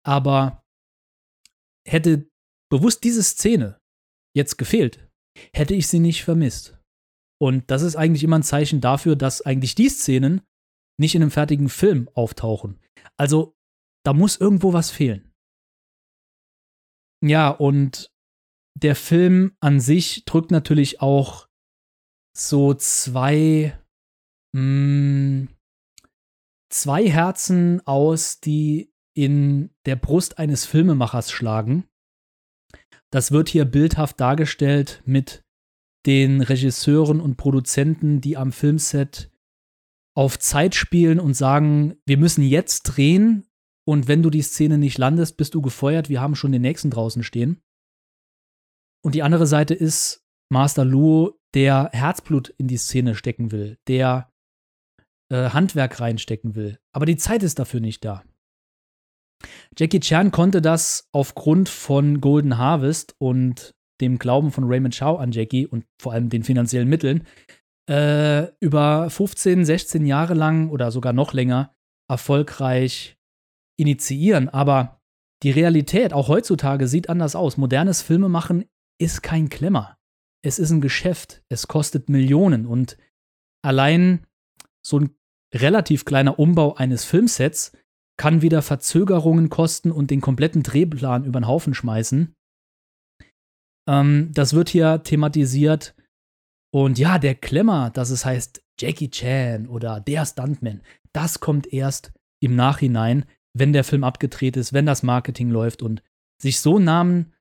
[0.05, 0.65] Aber
[1.91, 2.29] hätte
[2.71, 3.81] bewusst diese Szene
[4.37, 5.09] jetzt gefehlt,
[5.55, 6.79] hätte ich sie nicht vermisst.
[7.41, 10.43] Und das ist eigentlich immer ein Zeichen dafür, dass eigentlich die Szenen
[11.01, 12.81] nicht in einem fertigen Film auftauchen.
[13.17, 13.55] Also
[14.05, 15.33] da muss irgendwo was fehlen.
[17.25, 18.13] Ja, und
[18.77, 21.49] der Film an sich drückt natürlich auch
[22.37, 23.79] so zwei,
[24.53, 25.49] mh, hm,
[26.71, 31.89] zwei Herzen aus, die in der Brust eines Filmemachers schlagen.
[33.11, 35.43] Das wird hier bildhaft dargestellt mit
[36.07, 39.33] den Regisseuren und Produzenten, die am Filmset
[40.17, 43.45] auf Zeit spielen und sagen, wir müssen jetzt drehen
[43.85, 46.91] und wenn du die Szene nicht landest, bist du gefeuert, wir haben schon den nächsten
[46.91, 47.61] draußen stehen.
[49.05, 54.31] Und die andere Seite ist Master Luo, der Herzblut in die Szene stecken will, der
[55.33, 56.79] äh, Handwerk reinstecken will.
[56.93, 58.23] Aber die Zeit ist dafür nicht da.
[59.77, 65.33] Jackie Chan konnte das aufgrund von Golden Harvest und dem Glauben von Raymond Chow an
[65.33, 67.27] Jackie und vor allem den finanziellen Mitteln
[67.89, 71.75] äh, über 15, 16 Jahre lang oder sogar noch länger
[72.09, 73.17] erfolgreich
[73.79, 74.49] initiieren.
[74.49, 75.01] Aber
[75.43, 77.57] die Realität, auch heutzutage, sieht anders aus.
[77.57, 78.65] Modernes Filmemachen
[79.01, 79.99] ist kein Klemmer.
[80.43, 81.43] Es ist ein Geschäft.
[81.49, 82.67] Es kostet Millionen.
[82.67, 82.97] Und
[83.63, 84.27] allein
[84.83, 85.11] so ein
[85.55, 87.73] relativ kleiner Umbau eines Filmsets
[88.19, 92.35] kann wieder Verzögerungen kosten und den kompletten Drehplan über den Haufen schmeißen.
[93.89, 95.95] Ähm, das wird hier thematisiert.
[96.71, 102.13] Und ja, der Klemmer, dass es heißt Jackie Chan oder der Stuntman, das kommt erst
[102.41, 106.03] im Nachhinein, wenn der Film abgedreht ist, wenn das Marketing läuft und
[106.41, 107.33] sich so Namen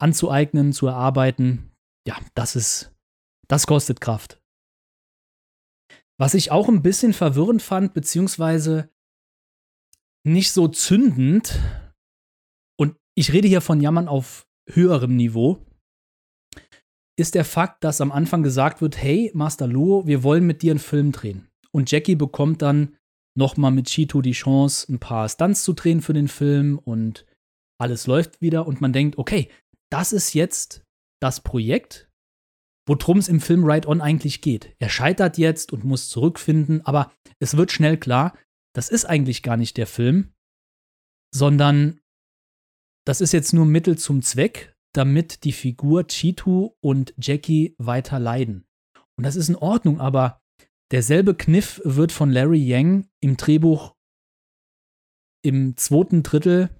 [0.00, 1.72] anzueignen, zu erarbeiten,
[2.06, 2.94] ja, das ist,
[3.48, 4.40] das kostet Kraft.
[6.20, 8.90] Was ich auch ein bisschen verwirrend fand, beziehungsweise
[10.32, 11.58] nicht so zündend,
[12.78, 15.64] und ich rede hier von Jammern auf höherem Niveau,
[17.18, 20.72] ist der Fakt, dass am Anfang gesagt wird, hey, Master Luo, wir wollen mit dir
[20.72, 21.48] einen Film drehen.
[21.72, 22.96] Und Jackie bekommt dann
[23.36, 27.26] nochmal mit Chito die Chance, ein paar Stunts zu drehen für den Film und
[27.80, 29.48] alles läuft wieder und man denkt, okay,
[29.90, 30.84] das ist jetzt
[31.20, 32.10] das Projekt,
[32.86, 34.74] worum es im Film Right On eigentlich geht.
[34.78, 38.36] Er scheitert jetzt und muss zurückfinden, aber es wird schnell klar,
[38.74, 40.32] das ist eigentlich gar nicht der Film,
[41.34, 42.00] sondern
[43.06, 48.66] das ist jetzt nur Mittel zum Zweck, damit die Figur Chitu und Jackie weiter leiden.
[49.16, 50.40] Und das ist in Ordnung, aber
[50.90, 53.94] derselbe Kniff wird von Larry Yang im Drehbuch
[55.42, 56.70] im zweiten Drittel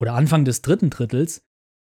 [0.00, 1.44] oder Anfang des dritten Drittels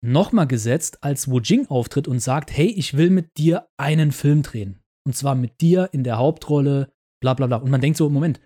[0.03, 4.41] nochmal gesetzt, als Wu Jing auftritt und sagt, hey, ich will mit dir einen Film
[4.41, 4.81] drehen.
[5.05, 6.91] Und zwar mit dir in der Hauptrolle,
[7.21, 7.57] bla bla bla.
[7.57, 8.39] Und man denkt so, Moment,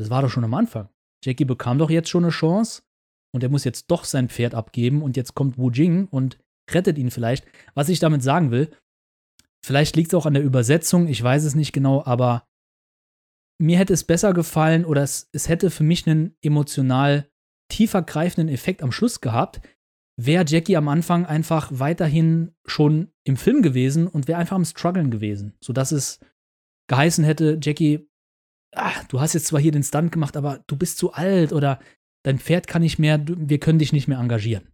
[0.00, 0.88] das war doch schon am Anfang.
[1.22, 2.82] Jackie bekam doch jetzt schon eine Chance
[3.34, 6.38] und er muss jetzt doch sein Pferd abgeben und jetzt kommt Wu Jing und
[6.70, 7.46] rettet ihn vielleicht.
[7.74, 8.70] Was ich damit sagen will,
[9.64, 12.46] vielleicht liegt es auch an der Übersetzung, ich weiß es nicht genau, aber
[13.60, 17.28] mir hätte es besser gefallen oder es, es hätte für mich einen emotional
[17.70, 19.60] tiefer greifenden Effekt am Schluss gehabt,
[20.16, 25.10] wäre Jackie am Anfang einfach weiterhin schon im Film gewesen und wäre einfach am Struggeln
[25.10, 26.20] gewesen, sodass es
[26.88, 28.09] geheißen hätte, Jackie,
[28.74, 31.80] ach, du hast jetzt zwar hier den Stunt gemacht, aber du bist zu alt oder
[32.24, 34.68] dein Pferd kann nicht mehr, wir können dich nicht mehr engagieren.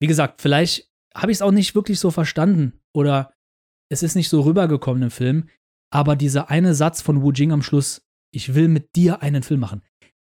[0.00, 3.34] Wie gesagt, vielleicht habe ich es auch nicht wirklich so verstanden oder
[3.90, 5.48] es ist nicht so rübergekommen im Film,
[5.92, 9.60] aber dieser eine Satz von Wu Jing am Schluss, ich will mit dir einen Film
[9.60, 9.82] machen,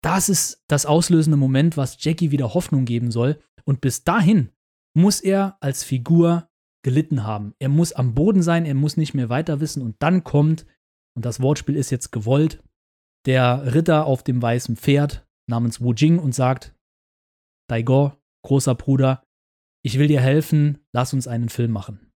[0.02, 3.38] das ist das auslösende Moment, was Jackie wieder Hoffnung geben soll.
[3.64, 4.50] Und bis dahin
[4.94, 6.48] muss er als Figur
[6.82, 7.54] gelitten haben.
[7.58, 10.64] Er muss am Boden sein, er muss nicht mehr weiter wissen und dann kommt,
[11.20, 12.62] und das Wortspiel ist jetzt gewollt,
[13.26, 16.74] der Ritter auf dem weißen Pferd namens Wu Jing und sagt,
[17.68, 19.22] Daigo, großer Bruder,
[19.84, 22.10] ich will dir helfen, lass uns einen Film machen.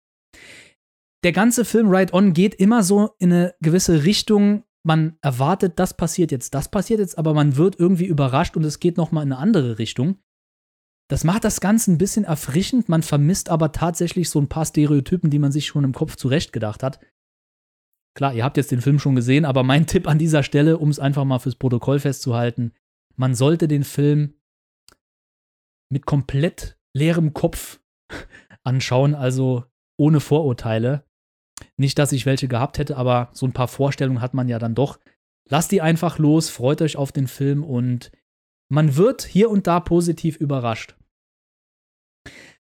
[1.25, 4.63] Der ganze Film Right On geht immer so in eine gewisse Richtung.
[4.85, 8.79] Man erwartet, das passiert jetzt, das passiert jetzt, aber man wird irgendwie überrascht und es
[8.79, 10.17] geht nochmal in eine andere Richtung.
[11.09, 15.29] Das macht das Ganze ein bisschen erfrischend, man vermisst aber tatsächlich so ein paar Stereotypen,
[15.29, 17.01] die man sich schon im Kopf zurechtgedacht hat.
[18.15, 20.89] Klar, ihr habt jetzt den Film schon gesehen, aber mein Tipp an dieser Stelle, um
[20.89, 22.73] es einfach mal fürs Protokoll festzuhalten,
[23.15, 24.35] man sollte den Film
[25.91, 27.79] mit komplett leerem Kopf
[28.63, 29.65] anschauen, also
[29.97, 31.05] ohne Vorurteile.
[31.77, 34.75] Nicht, dass ich welche gehabt hätte, aber so ein paar Vorstellungen hat man ja dann
[34.75, 34.99] doch.
[35.49, 38.11] Lasst die einfach los, freut euch auf den Film und
[38.69, 40.95] man wird hier und da positiv überrascht.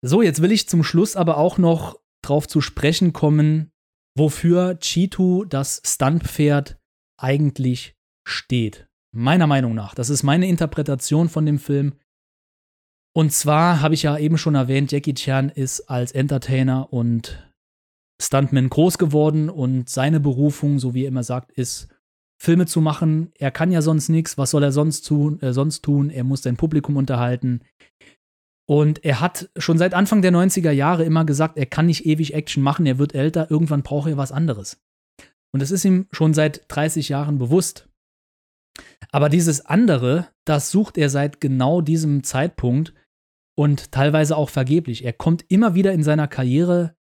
[0.01, 3.71] So, jetzt will ich zum Schluss aber auch noch drauf zu sprechen kommen,
[4.15, 6.79] wofür Chitu, das Stuntpferd,
[7.17, 7.95] eigentlich
[8.27, 8.87] steht.
[9.13, 9.93] Meiner Meinung nach.
[9.93, 11.93] Das ist meine Interpretation von dem Film.
[13.13, 17.51] Und zwar habe ich ja eben schon erwähnt, Jackie Chan ist als Entertainer und
[18.21, 21.89] Stuntman groß geworden und seine Berufung, so wie er immer sagt, ist,
[22.41, 23.31] Filme zu machen.
[23.37, 24.37] Er kann ja sonst nichts.
[24.37, 25.39] Was soll er sonst tun?
[25.41, 26.09] Äh, sonst tun?
[26.09, 27.61] Er muss sein Publikum unterhalten.
[28.71, 32.33] Und er hat schon seit Anfang der 90er Jahre immer gesagt, er kann nicht ewig
[32.33, 34.81] Action machen, er wird älter, irgendwann braucht er was anderes.
[35.53, 37.89] Und das ist ihm schon seit 30 Jahren bewusst.
[39.11, 42.93] Aber dieses andere, das sucht er seit genau diesem Zeitpunkt
[43.57, 45.03] und teilweise auch vergeblich.
[45.03, 46.95] Er kommt immer wieder in seiner Karriere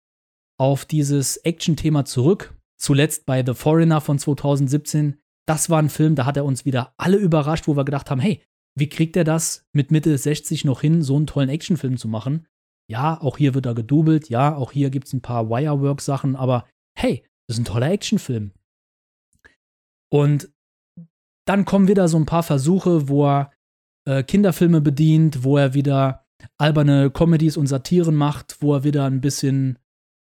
[0.61, 2.55] auf dieses Action-Thema zurück.
[2.79, 5.19] Zuletzt bei The Foreigner von 2017.
[5.49, 8.21] Das war ein Film, da hat er uns wieder alle überrascht, wo wir gedacht haben,
[8.21, 8.41] hey,
[8.79, 12.47] wie kriegt er das mit Mitte 60 noch hin, so einen tollen Actionfilm zu machen?
[12.89, 16.69] Ja, auch hier wird er gedoubelt, ja, auch hier gibt es ein paar Wirework-Sachen, aber
[16.97, 18.53] hey, das ist ein toller Actionfilm.
[20.13, 20.51] Und
[21.47, 23.53] dann kommen wieder so ein paar Versuche, wo er
[24.07, 26.27] äh, Kinderfilme bedient, wo er wieder
[26.59, 29.79] alberne Comedies und Satiren macht, wo er wieder ein bisschen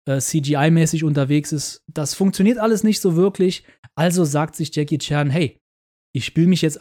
[0.08, 1.84] äh, CGI-mäßig unterwegs ist.
[1.92, 3.66] Das funktioniert alles nicht so wirklich.
[3.96, 5.60] Also sagt sich Jackie Chan, hey,
[6.14, 6.80] ich spiele mich jetzt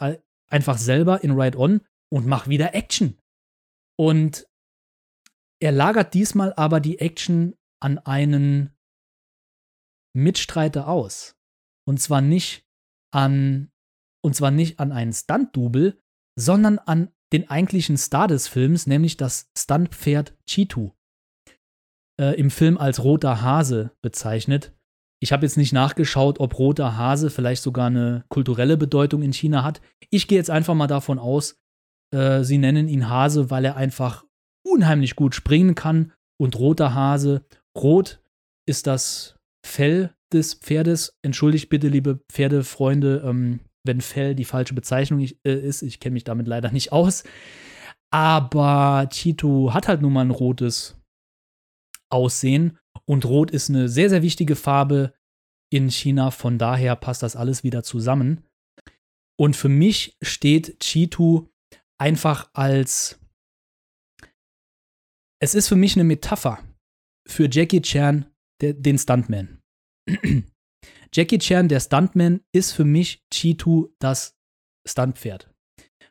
[0.55, 3.19] einfach selber in Ride On und mache wieder Action.
[3.99, 4.47] Und
[5.61, 8.73] er lagert diesmal aber die Action an einen
[10.15, 11.35] Mitstreiter aus.
[11.85, 12.65] Und zwar nicht
[13.13, 13.71] an,
[14.23, 16.01] und zwar nicht an einen Stunt-Double,
[16.39, 20.91] sondern an den eigentlichen Star des Films, nämlich das Stuntpferd Chitu.
[22.19, 24.74] Äh, Im Film als roter Hase bezeichnet.
[25.25, 29.63] Ich habe jetzt nicht nachgeschaut, ob roter Hase vielleicht sogar eine kulturelle Bedeutung in China
[29.63, 29.81] hat.
[30.11, 31.57] Ich gehe jetzt einfach mal davon aus,
[32.13, 34.23] äh, sie nennen ihn Hase, weil er einfach
[34.63, 36.13] unheimlich gut springen kann.
[36.39, 37.43] Und roter Hase,
[37.75, 38.21] rot
[38.67, 41.17] ist das Fell des Pferdes.
[41.23, 45.81] Entschuldigt bitte, liebe Pferdefreunde, ähm, wenn Fell die falsche Bezeichnung äh, ist.
[45.81, 47.23] Ich kenne mich damit leider nicht aus.
[48.13, 51.01] Aber Chito hat halt nun mal ein rotes
[52.11, 52.77] Aussehen.
[53.05, 55.13] Und Rot ist eine sehr, sehr wichtige Farbe
[55.71, 56.31] in China.
[56.31, 58.45] Von daher passt das alles wieder zusammen.
[59.37, 61.47] Und für mich steht Chitu
[61.97, 63.19] einfach als.
[65.41, 66.63] Es ist für mich eine Metapher
[67.27, 68.25] für Jackie Chan,
[68.61, 69.61] der, den Stuntman.
[71.13, 74.37] Jackie Chan, der Stuntman, ist für mich Chitu das
[74.87, 75.53] Stuntpferd.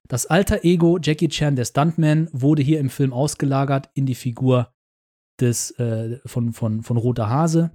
[0.09, 4.74] Das alter Ego Jackie Chan, der Stuntman, wurde hier im Film ausgelagert in die Figur
[5.41, 7.71] des, äh, von, von, von Roter Hase.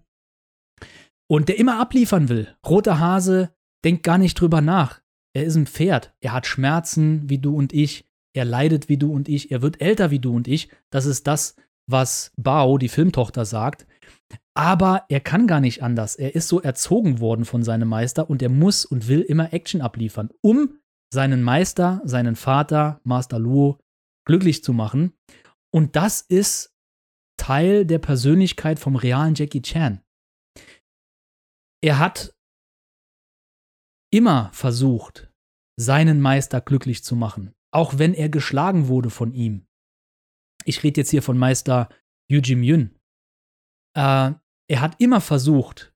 [1.27, 2.55] Und der immer abliefern will.
[2.65, 3.53] Roter Hase
[3.83, 5.01] denkt gar nicht drüber nach.
[5.33, 6.13] Er ist ein Pferd.
[6.21, 8.05] Er hat Schmerzen wie du und ich.
[8.33, 9.51] Er leidet wie du und ich.
[9.51, 10.69] Er wird älter wie du und ich.
[10.89, 11.55] Das ist das,
[11.87, 13.85] was Bao, die Filmtochter, sagt.
[14.55, 16.15] Aber er kann gar nicht anders.
[16.15, 19.81] Er ist so erzogen worden von seinem Meister und er muss und will immer Action
[19.81, 20.79] abliefern, um
[21.13, 23.79] seinen Meister, seinen Vater, Master Luo,
[24.25, 25.13] glücklich zu machen.
[25.71, 26.75] Und das ist
[27.39, 30.03] Teil der Persönlichkeit vom realen Jackie Chan.
[31.81, 32.35] Er hat
[34.11, 35.31] immer versucht,
[35.79, 39.65] seinen Meister glücklich zu machen, auch wenn er geschlagen wurde von ihm.
[40.65, 41.89] Ich rede jetzt hier von Meister
[42.29, 42.95] Yu Jim Yun.
[43.95, 44.33] Äh,
[44.67, 45.93] er hat immer versucht,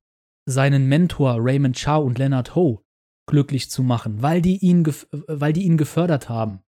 [0.50, 2.84] seinen Mentor Raymond Chow und Leonard Ho
[3.28, 4.86] glücklich zu machen, weil die ihn,
[5.28, 6.62] weil die ihn gefördert haben.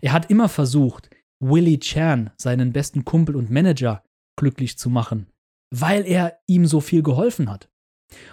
[0.00, 1.10] Er hat immer versucht,
[1.40, 4.02] Willie Chan, seinen besten Kumpel und Manager,
[4.38, 5.30] glücklich zu machen,
[5.70, 7.70] weil er ihm so viel geholfen hat.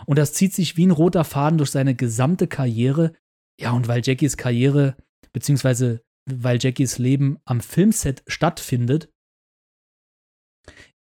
[0.06, 3.14] Und das zieht sich wie ein roter Faden durch seine gesamte Karriere.
[3.60, 4.96] Ja, und weil Jackies Karriere,
[5.34, 9.12] beziehungsweise weil Jackies Leben am Filmset stattfindet,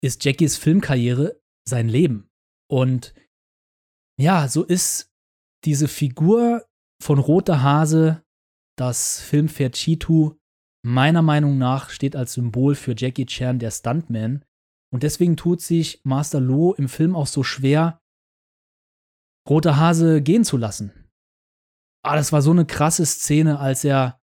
[0.03, 2.29] ist Jackies Filmkarriere sein Leben.
[2.69, 3.13] Und
[4.19, 5.11] ja, so ist
[5.63, 6.65] diese Figur
[7.01, 8.23] von Roter Hase,
[8.77, 10.35] das Filmpferd Chitu,
[10.85, 14.44] meiner Meinung nach steht als Symbol für Jackie Chan, der Stuntman.
[14.95, 17.99] Und deswegen tut sich Master Lo im Film auch so schwer,
[19.45, 21.09] Roter Hase gehen zu lassen.
[22.01, 24.21] Ah, das war so eine krasse Szene, als er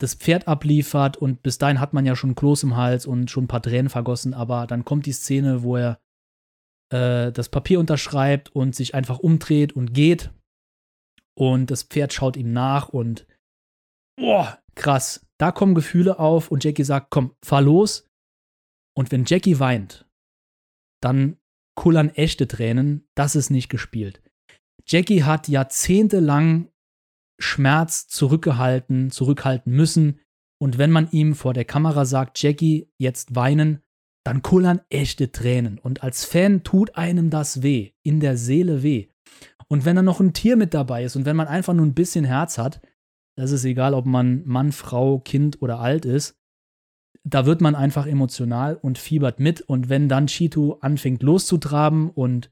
[0.00, 3.44] das Pferd abliefert und bis dahin hat man ja schon Kloß im Hals und schon
[3.44, 6.00] ein paar Tränen vergossen, aber dann kommt die Szene, wo er
[6.92, 10.32] äh, das Papier unterschreibt und sich einfach umdreht und geht.
[11.38, 13.24] Und das Pferd schaut ihm nach und
[14.18, 15.24] boah, krass.
[15.38, 18.09] Da kommen Gefühle auf und Jackie sagt, komm, fahr los.
[19.00, 20.04] Und wenn Jackie weint,
[21.02, 21.38] dann
[21.74, 23.08] kullern echte Tränen.
[23.14, 24.20] Das ist nicht gespielt.
[24.86, 26.68] Jackie hat jahrzehntelang
[27.38, 30.20] Schmerz zurückgehalten, zurückhalten müssen.
[30.60, 33.80] Und wenn man ihm vor der Kamera sagt, Jackie, jetzt weinen,
[34.22, 35.78] dann kullern echte Tränen.
[35.78, 39.08] Und als Fan tut einem das weh, in der Seele weh.
[39.66, 41.94] Und wenn da noch ein Tier mit dabei ist und wenn man einfach nur ein
[41.94, 42.82] bisschen Herz hat,
[43.34, 46.36] das ist egal, ob man Mann, Frau, Kind oder alt ist,
[47.28, 49.60] da wird man einfach emotional und fiebert mit.
[49.60, 52.50] Und wenn dann Cheeto anfängt loszutraben und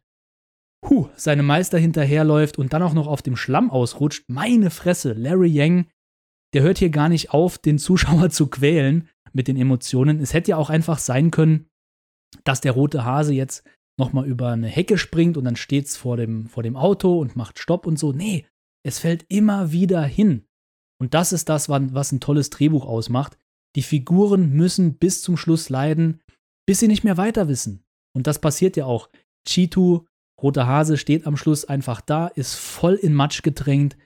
[0.85, 5.49] huh, seine Meister hinterherläuft und dann auch noch auf dem Schlamm ausrutscht, meine Fresse, Larry
[5.49, 5.87] Yang,
[6.55, 10.21] der hört hier gar nicht auf, den Zuschauer zu quälen mit den Emotionen.
[10.21, 11.67] Es hätte ja auch einfach sein können,
[12.45, 13.69] dass der rote Hase jetzt
[13.99, 17.59] nochmal über eine Hecke springt und dann steht's vor dem, vor dem Auto und macht
[17.59, 18.13] Stopp und so.
[18.13, 18.47] Nee,
[18.87, 20.45] es fällt immer wieder hin.
[21.01, 23.39] Und das ist das, was ein tolles Drehbuch ausmacht.
[23.79, 26.21] Die Figuren müssen bis zum Schluss leiden,
[26.67, 27.85] bis sie nicht mehr weiter wissen.
[28.13, 29.09] Und das passiert ja auch.
[29.47, 30.05] Chitu,
[30.43, 33.97] roter Hase, steht am Schluss einfach da, ist voll in Matsch gedrängt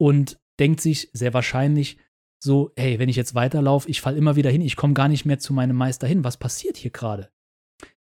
[0.00, 1.98] und denkt sich sehr wahrscheinlich,
[2.40, 5.24] so, hey, wenn ich jetzt weiterlaufe, ich falle immer wieder hin, ich komme gar nicht
[5.24, 6.22] mehr zu meinem Meister hin.
[6.22, 7.28] Was passiert hier gerade?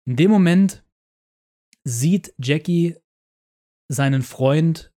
[0.09, 0.83] In dem Moment
[1.87, 2.97] sieht Jackie
[3.93, 4.95] seinen Freund,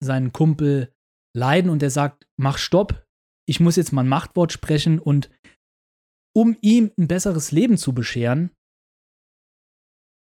[0.00, 0.94] seinen Kumpel
[1.34, 3.04] leiden und er sagt, mach Stopp,
[3.48, 5.30] ich muss jetzt mal ein Machtwort sprechen und
[6.34, 8.50] um ihm ein besseres Leben zu bescheren,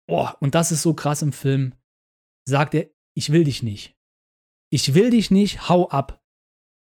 [0.09, 1.75] Oh, und das ist so krass im Film.
[2.49, 3.95] Sagt er, ich will dich nicht.
[4.73, 6.23] Ich will dich nicht, hau ab.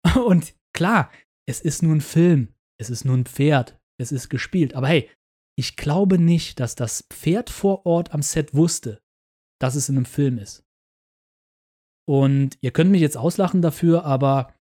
[0.26, 1.12] Und klar,
[1.46, 4.74] es ist nur ein Film, es ist nur ein Pferd, es ist gespielt.
[4.74, 5.10] Aber hey,
[5.58, 9.02] ich glaube nicht, dass das Pferd vor Ort am Set wusste,
[9.60, 10.64] dass es in einem Film ist.
[12.08, 14.54] Und ihr könnt mich jetzt auslachen dafür, aber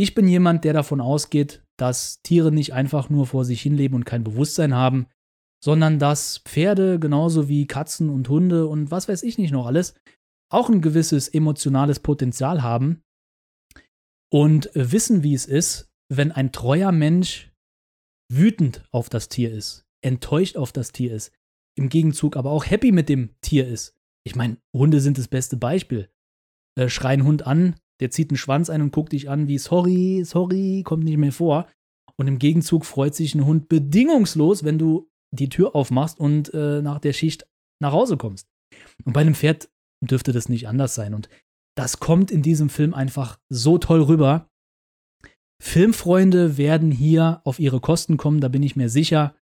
[0.00, 4.06] ich bin jemand, der davon ausgeht, dass Tiere nicht einfach nur vor sich hinleben und
[4.06, 5.08] kein Bewusstsein haben,
[5.62, 9.94] sondern dass Pferde genauso wie Katzen und Hunde und was weiß ich nicht noch alles
[10.50, 13.02] auch ein gewisses emotionales Potenzial haben
[14.32, 17.52] und wissen, wie es ist, wenn ein treuer Mensch
[18.32, 21.30] wütend auf das Tier ist, enttäuscht auf das Tier ist,
[21.76, 23.94] im Gegenzug aber auch happy mit dem Tier ist.
[24.24, 26.08] Ich meine, Hunde sind das beste Beispiel.
[26.74, 29.58] Äh, schrei einen Hund an, der zieht einen Schwanz ein und guckt dich an wie
[29.58, 31.68] sorry, sorry, kommt nicht mehr vor.
[32.16, 36.82] Und im Gegenzug freut sich ein Hund bedingungslos, wenn du die Tür aufmachst und äh,
[36.82, 37.46] nach der Schicht
[37.80, 38.46] nach Hause kommst.
[39.04, 39.70] Und bei einem Pferd
[40.02, 41.14] dürfte das nicht anders sein.
[41.14, 41.28] Und
[41.76, 44.48] das kommt in diesem Film einfach so toll rüber.
[45.62, 49.36] Filmfreunde werden hier auf ihre Kosten kommen, da bin ich mir sicher.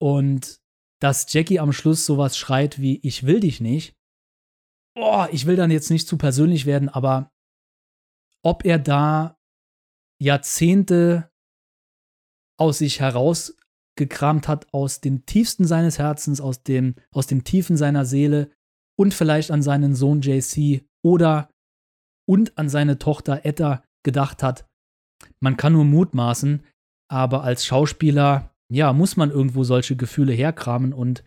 [0.00, 0.60] Und
[1.00, 3.96] dass Jackie am Schluss sowas schreit wie Ich will dich nicht.
[5.00, 7.30] Oh, ich will dann jetzt nicht zu persönlich werden, aber
[8.42, 9.38] ob er da
[10.20, 11.30] Jahrzehnte
[12.58, 18.04] aus sich herausgekramt hat, aus den tiefsten seines Herzens, aus, dem, aus den Tiefen seiner
[18.04, 18.50] Seele,
[18.98, 21.48] und vielleicht an seinen Sohn JC oder
[22.28, 24.66] und an seine Tochter Etta gedacht hat.
[25.38, 26.64] Man kann nur mutmaßen,
[27.08, 31.22] aber als Schauspieler, ja, muss man irgendwo solche Gefühle herkramen und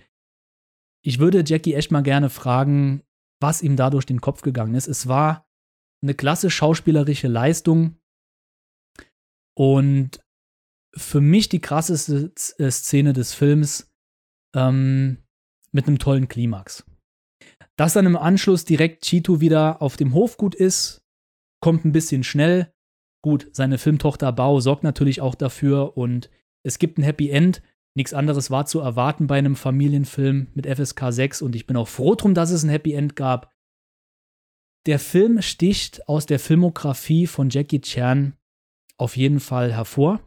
[1.04, 3.04] ich würde Jackie echt mal gerne fragen,
[3.42, 4.88] was ihm da durch den Kopf gegangen ist.
[4.88, 5.46] Es war
[6.04, 7.98] eine klasse schauspielerische Leistung
[9.58, 10.20] und
[10.96, 13.92] für mich die krasseste äh, Szene des Films
[14.56, 15.24] ähm,
[15.72, 16.86] mit einem tollen Klimax.
[17.78, 21.04] Dass dann im Anschluss direkt Chito wieder auf dem Hofgut ist,
[21.62, 22.74] kommt ein bisschen schnell.
[23.24, 26.30] Gut, seine Filmtochter Bao sorgt natürlich auch dafür und
[26.64, 27.62] es gibt ein Happy End.
[27.96, 31.88] Nichts anderes war zu erwarten bei einem Familienfilm mit FSK 6 und ich bin auch
[31.88, 33.52] froh drum, dass es ein Happy End gab.
[34.86, 38.36] Der Film sticht aus der Filmografie von Jackie Chan
[38.98, 40.22] auf jeden Fall hervor.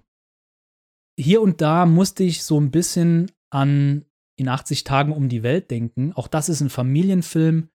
[1.18, 4.04] Hier und da musste ich so ein bisschen an
[4.36, 6.12] in 80 Tagen um die Welt denken.
[6.12, 7.68] Auch das ist ein Familienfilm.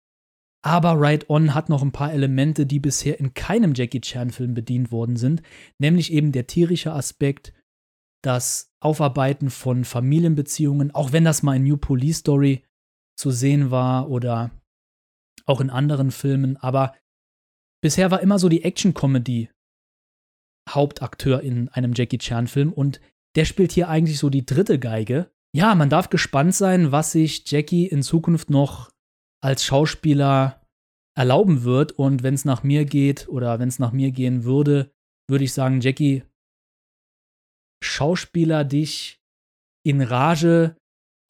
[0.62, 4.92] Aber Ride On hat noch ein paar Elemente, die bisher in keinem Jackie Chan-Film bedient
[4.92, 5.42] worden sind.
[5.78, 7.54] Nämlich eben der tierische Aspekt,
[8.24, 12.64] das Aufarbeiten von Familienbeziehungen, auch wenn das mal in New Police Story
[13.18, 14.52] zu sehen war oder
[15.46, 16.58] auch in anderen Filmen.
[16.58, 16.96] Aber
[17.82, 19.50] bisher war immer so die Action-Comedy
[20.70, 23.02] Hauptakteur in einem Jackie Chan-Film und
[23.36, 27.50] der spielt hier eigentlich so die dritte Geige ja, man darf gespannt sein, was sich
[27.50, 28.92] Jackie in Zukunft noch
[29.42, 30.62] als Schauspieler
[31.18, 31.92] erlauben wird.
[31.94, 34.92] Und wenn es nach mir geht oder wenn es nach mir gehen würde,
[35.28, 36.24] würde ich sagen, Jackie,
[37.84, 39.20] Schauspieler dich
[39.86, 40.76] in Rage,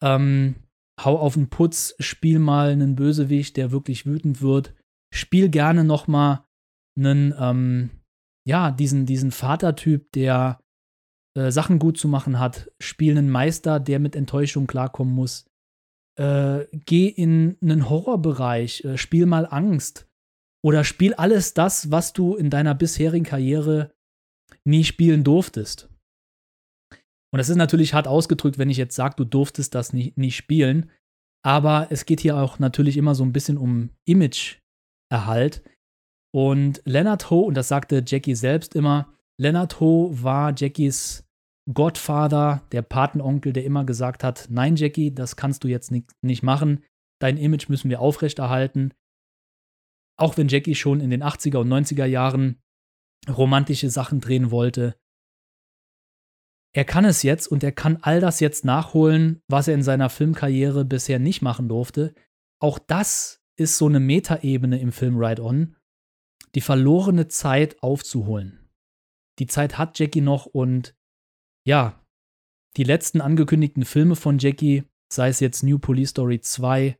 [0.02, 0.56] ähm,
[1.04, 4.74] hau auf den Putz, spiel mal einen Bösewicht, der wirklich wütend wird.
[5.12, 6.44] Spiel gerne noch mal
[6.96, 7.90] einen, ähm,
[8.46, 10.60] ja, diesen, diesen Vatertyp, der
[11.36, 12.70] äh, Sachen gut zu machen hat.
[12.80, 15.46] Spiel einen Meister, der mit Enttäuschung klarkommen muss.
[16.18, 20.08] Äh, geh in einen Horrorbereich, äh, spiel mal Angst.
[20.62, 23.92] Oder spiel alles das, was du in deiner bisherigen Karriere
[24.64, 25.89] nie spielen durftest.
[27.32, 30.32] Und das ist natürlich hart ausgedrückt, wenn ich jetzt sage, du durftest das nie, nie
[30.32, 30.90] spielen.
[31.44, 35.62] Aber es geht hier auch natürlich immer so ein bisschen um Imageerhalt.
[36.34, 41.24] Und Leonard Ho, und das sagte Jackie selbst immer, Leonard Ho war Jackies
[41.72, 46.42] Godfather, der Patenonkel, der immer gesagt hat, nein Jackie, das kannst du jetzt nicht, nicht
[46.42, 46.84] machen,
[47.20, 48.92] dein Image müssen wir aufrechterhalten.
[50.18, 52.60] Auch wenn Jackie schon in den 80er und 90er Jahren
[53.28, 54.96] romantische Sachen drehen wollte.
[56.72, 60.08] Er kann es jetzt und er kann all das jetzt nachholen, was er in seiner
[60.08, 62.14] Filmkarriere bisher nicht machen durfte.
[62.60, 65.76] Auch das ist so eine Metaebene im Film Ride On,
[66.54, 68.60] die verlorene Zeit aufzuholen
[69.40, 70.94] die Zeit hat Jackie noch und
[71.66, 72.06] ja,
[72.76, 76.96] die letzten angekündigten Filme von Jackie, sei es jetzt New Police Story 2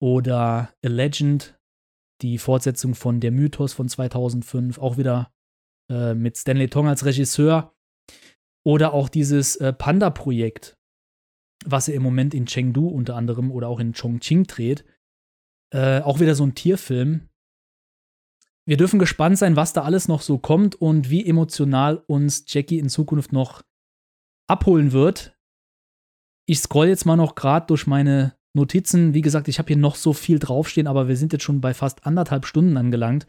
[0.00, 1.58] oder A Legend,
[2.22, 5.32] die Fortsetzung von Der Mythos von 2005, auch wieder
[5.90, 7.74] äh, mit Stanley Tong als Regisseur,
[8.64, 10.76] oder auch dieses äh, Panda-Projekt,
[11.64, 14.84] was er im Moment in Chengdu unter anderem oder auch in Chongqing dreht.
[15.72, 17.28] Äh, auch wieder so ein Tierfilm,
[18.66, 22.78] wir dürfen gespannt sein, was da alles noch so kommt und wie emotional uns Jackie
[22.78, 23.62] in Zukunft noch
[24.48, 25.36] abholen wird.
[26.46, 29.12] Ich scroll jetzt mal noch gerade durch meine Notizen.
[29.12, 31.74] Wie gesagt, ich habe hier noch so viel draufstehen, aber wir sind jetzt schon bei
[31.74, 33.26] fast anderthalb Stunden angelangt.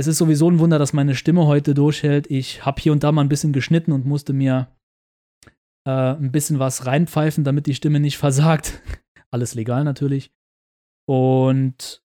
[0.00, 2.30] Es ist sowieso ein Wunder, dass meine Stimme heute durchhält.
[2.30, 4.74] Ich habe hier und da mal ein bisschen geschnitten und musste mir
[5.86, 8.80] äh, ein bisschen was reinpfeifen, damit die Stimme nicht versagt.
[9.30, 10.32] Alles legal natürlich.
[11.06, 12.02] Und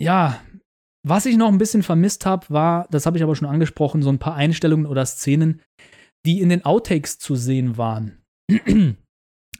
[0.00, 0.40] ja,
[1.04, 4.08] was ich noch ein bisschen vermisst habe, war, das habe ich aber schon angesprochen, so
[4.08, 5.60] ein paar Einstellungen oder Szenen,
[6.24, 8.22] die in den Outtakes zu sehen waren.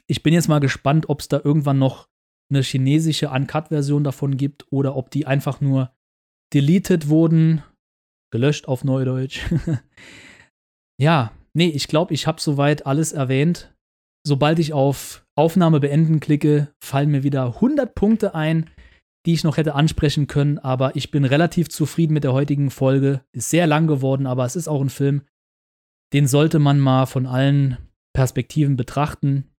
[0.09, 2.07] Ich bin jetzt mal gespannt, ob es da irgendwann noch
[2.49, 5.91] eine chinesische Uncut-Version davon gibt oder ob die einfach nur
[6.53, 7.63] deleted wurden,
[8.31, 9.41] gelöscht auf Neudeutsch.
[10.99, 13.73] ja, nee, ich glaube, ich habe soweit alles erwähnt.
[14.25, 18.69] Sobald ich auf Aufnahme beenden klicke, fallen mir wieder 100 Punkte ein,
[19.25, 23.23] die ich noch hätte ansprechen können, aber ich bin relativ zufrieden mit der heutigen Folge.
[23.33, 25.23] Ist sehr lang geworden, aber es ist auch ein Film,
[26.13, 27.77] den sollte man mal von allen
[28.13, 29.53] Perspektiven betrachten.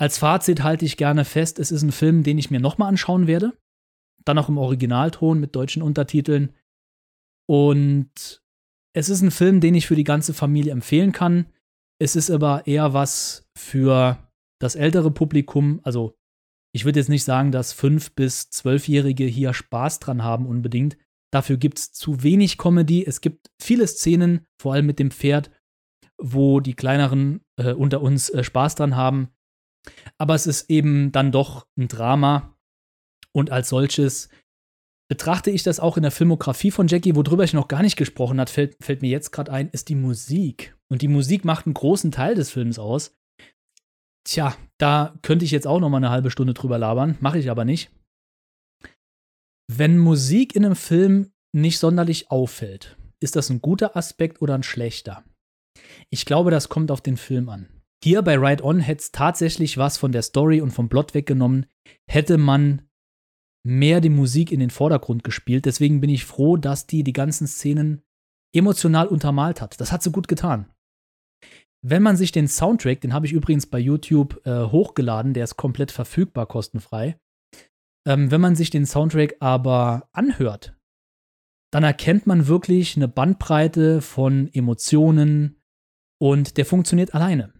[0.00, 3.26] Als Fazit halte ich gerne fest, es ist ein Film, den ich mir nochmal anschauen
[3.26, 3.56] werde.
[4.26, 6.54] Dann auch im Originalton mit deutschen Untertiteln.
[7.46, 8.42] Und
[8.94, 11.46] es ist ein Film, den ich für die ganze Familie empfehlen kann.
[12.00, 14.18] Es ist aber eher was für
[14.60, 15.80] das ältere Publikum.
[15.82, 16.14] Also,
[16.74, 20.96] ich würde jetzt nicht sagen, dass 5- bis 12-Jährige hier Spaß dran haben unbedingt.
[21.32, 23.04] Dafür gibt es zu wenig Comedy.
[23.04, 25.50] Es gibt viele Szenen, vor allem mit dem Pferd,
[26.16, 29.28] wo die kleineren äh, unter uns äh, Spaß dran haben.
[30.18, 32.53] Aber es ist eben dann doch ein Drama.
[33.34, 34.28] Und als solches
[35.08, 38.40] betrachte ich das auch in der Filmografie von Jackie, worüber ich noch gar nicht gesprochen
[38.40, 40.76] habe, fällt, fällt mir jetzt gerade ein, ist die Musik.
[40.90, 43.16] Und die Musik macht einen großen Teil des Films aus.
[44.26, 47.50] Tja, da könnte ich jetzt auch noch mal eine halbe Stunde drüber labern, mache ich
[47.50, 47.90] aber nicht.
[49.70, 54.62] Wenn Musik in einem Film nicht sonderlich auffällt, ist das ein guter Aspekt oder ein
[54.62, 55.24] schlechter?
[56.10, 57.68] Ich glaube, das kommt auf den Film an.
[58.02, 61.66] Hier bei Ride On hätte es tatsächlich was von der Story und vom Plot weggenommen,
[62.06, 62.88] hätte man
[63.64, 65.64] mehr die Musik in den Vordergrund gespielt.
[65.64, 68.02] Deswegen bin ich froh, dass die die ganzen Szenen
[68.54, 69.80] emotional untermalt hat.
[69.80, 70.70] Das hat sie gut getan.
[71.82, 75.56] Wenn man sich den Soundtrack, den habe ich übrigens bei YouTube äh, hochgeladen, der ist
[75.56, 77.18] komplett verfügbar, kostenfrei.
[78.06, 80.76] Ähm, wenn man sich den Soundtrack aber anhört,
[81.72, 85.60] dann erkennt man wirklich eine Bandbreite von Emotionen
[86.20, 87.52] und der funktioniert alleine.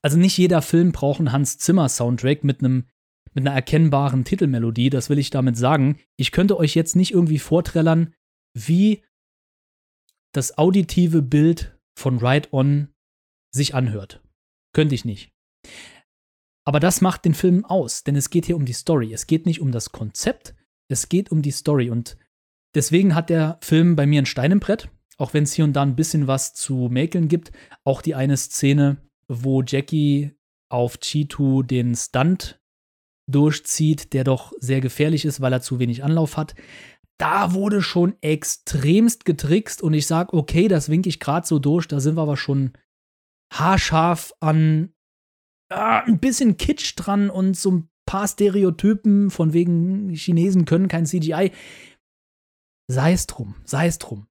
[0.00, 2.86] Also nicht jeder Film braucht einen Hans Zimmer Soundtrack mit einem
[3.38, 6.00] mit einer erkennbaren Titelmelodie, das will ich damit sagen.
[6.16, 8.12] Ich könnte euch jetzt nicht irgendwie vorträllern,
[8.52, 9.04] wie
[10.32, 12.88] das auditive Bild von Ride On
[13.54, 14.22] sich anhört.
[14.74, 15.32] Könnte ich nicht.
[16.66, 19.12] Aber das macht den Film aus, denn es geht hier um die Story.
[19.12, 20.54] Es geht nicht um das Konzept,
[20.88, 21.90] es geht um die Story.
[21.90, 22.18] Und
[22.74, 25.74] deswegen hat der Film bei mir ein Stein im Brett, auch wenn es hier und
[25.74, 27.52] da ein bisschen was zu mäkeln gibt.
[27.84, 28.98] Auch die eine Szene,
[29.28, 30.32] wo Jackie
[30.70, 32.60] auf Cheetu den Stunt
[33.28, 36.54] durchzieht, der doch sehr gefährlich ist, weil er zu wenig Anlauf hat.
[37.18, 41.86] Da wurde schon extremst getrickst und ich sage, okay, das winke ich gerade so durch,
[41.86, 42.72] da sind wir aber schon
[43.52, 44.92] haarscharf an
[45.70, 51.06] äh, ein bisschen Kitsch dran und so ein paar Stereotypen von wegen Chinesen können kein
[51.06, 51.52] CGI.
[52.90, 54.28] Sei es drum, sei es drum.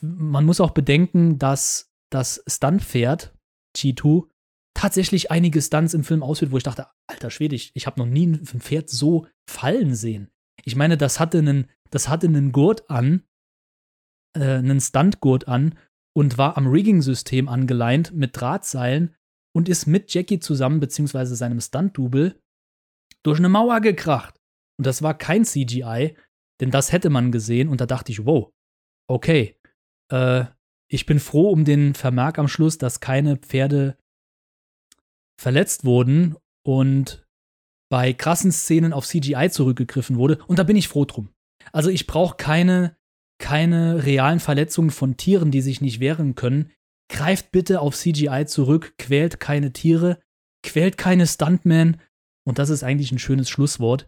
[0.00, 3.36] Man muss auch bedenken, dass das Stuntpferd
[3.76, 4.26] G2
[4.78, 8.06] tatsächlich einige Stunts im Film ausführt, wo ich dachte, alter Schwede, ich, ich habe noch
[8.06, 10.30] nie ein Pferd so fallen sehen.
[10.64, 13.24] Ich meine, das hatte einen, das hatte einen Gurt an,
[14.36, 15.76] äh, einen Stuntgurt an
[16.16, 19.16] und war am Rigging-System angeleint mit Drahtseilen
[19.52, 22.40] und ist mit Jackie zusammen, beziehungsweise seinem Stunt-Double,
[23.24, 24.40] durch eine Mauer gekracht.
[24.78, 26.16] Und das war kein CGI,
[26.60, 28.52] denn das hätte man gesehen und da dachte ich, wow,
[29.08, 29.58] okay,
[30.12, 30.44] äh,
[30.88, 33.98] ich bin froh um den Vermerk am Schluss, dass keine Pferde
[35.38, 36.36] verletzt wurden
[36.66, 37.26] und
[37.90, 40.38] bei krassen Szenen auf CGI zurückgegriffen wurde.
[40.46, 41.30] Und da bin ich froh drum.
[41.72, 42.96] Also ich brauche keine,
[43.38, 46.72] keine realen Verletzungen von Tieren, die sich nicht wehren können.
[47.10, 50.20] Greift bitte auf CGI zurück, quält keine Tiere,
[50.62, 52.00] quält keine Stuntmen.
[52.46, 54.06] Und das ist eigentlich ein schönes Schlusswort.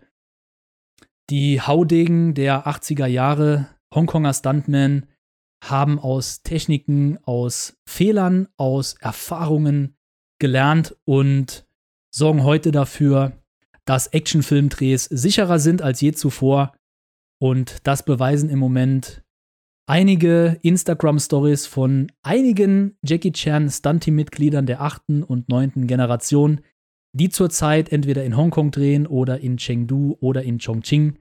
[1.31, 5.07] Die Haudegen der 80er Jahre, Hongkonger Stuntmen,
[5.65, 9.97] haben aus Techniken, aus Fehlern, aus Erfahrungen
[10.41, 11.67] gelernt und
[12.11, 13.33] sorgen heute dafür,
[13.85, 16.73] dass Actionfilmdrehs sicherer sind als je zuvor.
[17.39, 19.23] Und das beweisen im Moment
[19.87, 26.61] einige Instagram-Stories von einigen Jackie Chan Stunt-Team-Mitgliedern der achten und neunten Generation,
[27.13, 31.19] die zurzeit entweder in Hongkong drehen oder in Chengdu oder in Chongqing.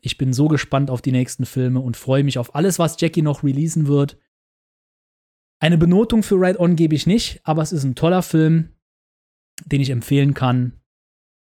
[0.00, 3.22] Ich bin so gespannt auf die nächsten Filme und freue mich auf alles, was Jackie
[3.22, 4.18] noch releasen wird.
[5.62, 8.74] Eine Benotung für Ride On gebe ich nicht, aber es ist ein toller Film.
[9.66, 10.80] den ich empfehlen kann.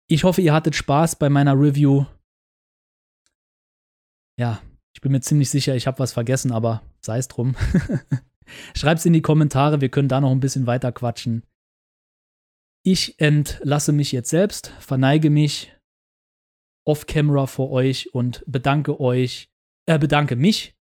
[0.09, 2.07] Ich hoffe, ihr hattet Spaß bei meiner Review.
[4.39, 4.63] Ja,
[4.95, 7.55] ich bin mir ziemlich sicher, ich habe was vergessen, aber sei es drum.
[8.75, 11.45] Schreibt es in die Kommentare, wir können da noch ein bisschen weiter quatschen.
[12.83, 15.77] Ich entlasse mich jetzt selbst, verneige mich
[16.87, 19.51] off-camera vor euch und bedanke euch,
[19.85, 20.75] äh, bedanke mich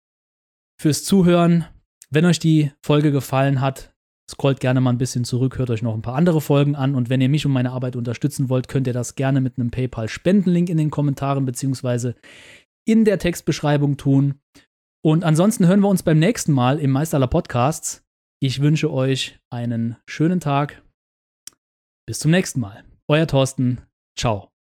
[0.80, 1.66] fürs Zuhören.
[2.10, 3.94] Wenn euch die Folge gefallen hat,
[4.30, 7.10] scrollt gerne mal ein bisschen zurück, hört euch noch ein paar andere Folgen an und
[7.10, 10.70] wenn ihr mich und meine Arbeit unterstützen wollt, könnt ihr das gerne mit einem PayPal-Spendenlink
[10.70, 12.16] in den Kommentaren beziehungsweise
[12.86, 14.40] in der Textbeschreibung tun.
[15.04, 18.06] Und ansonsten hören wir uns beim nächsten Mal im Meisterler Podcasts.
[18.40, 20.82] Ich wünsche euch einen schönen Tag.
[22.06, 22.84] Bis zum nächsten Mal.
[23.08, 23.82] Euer Thorsten.
[24.18, 24.57] Ciao.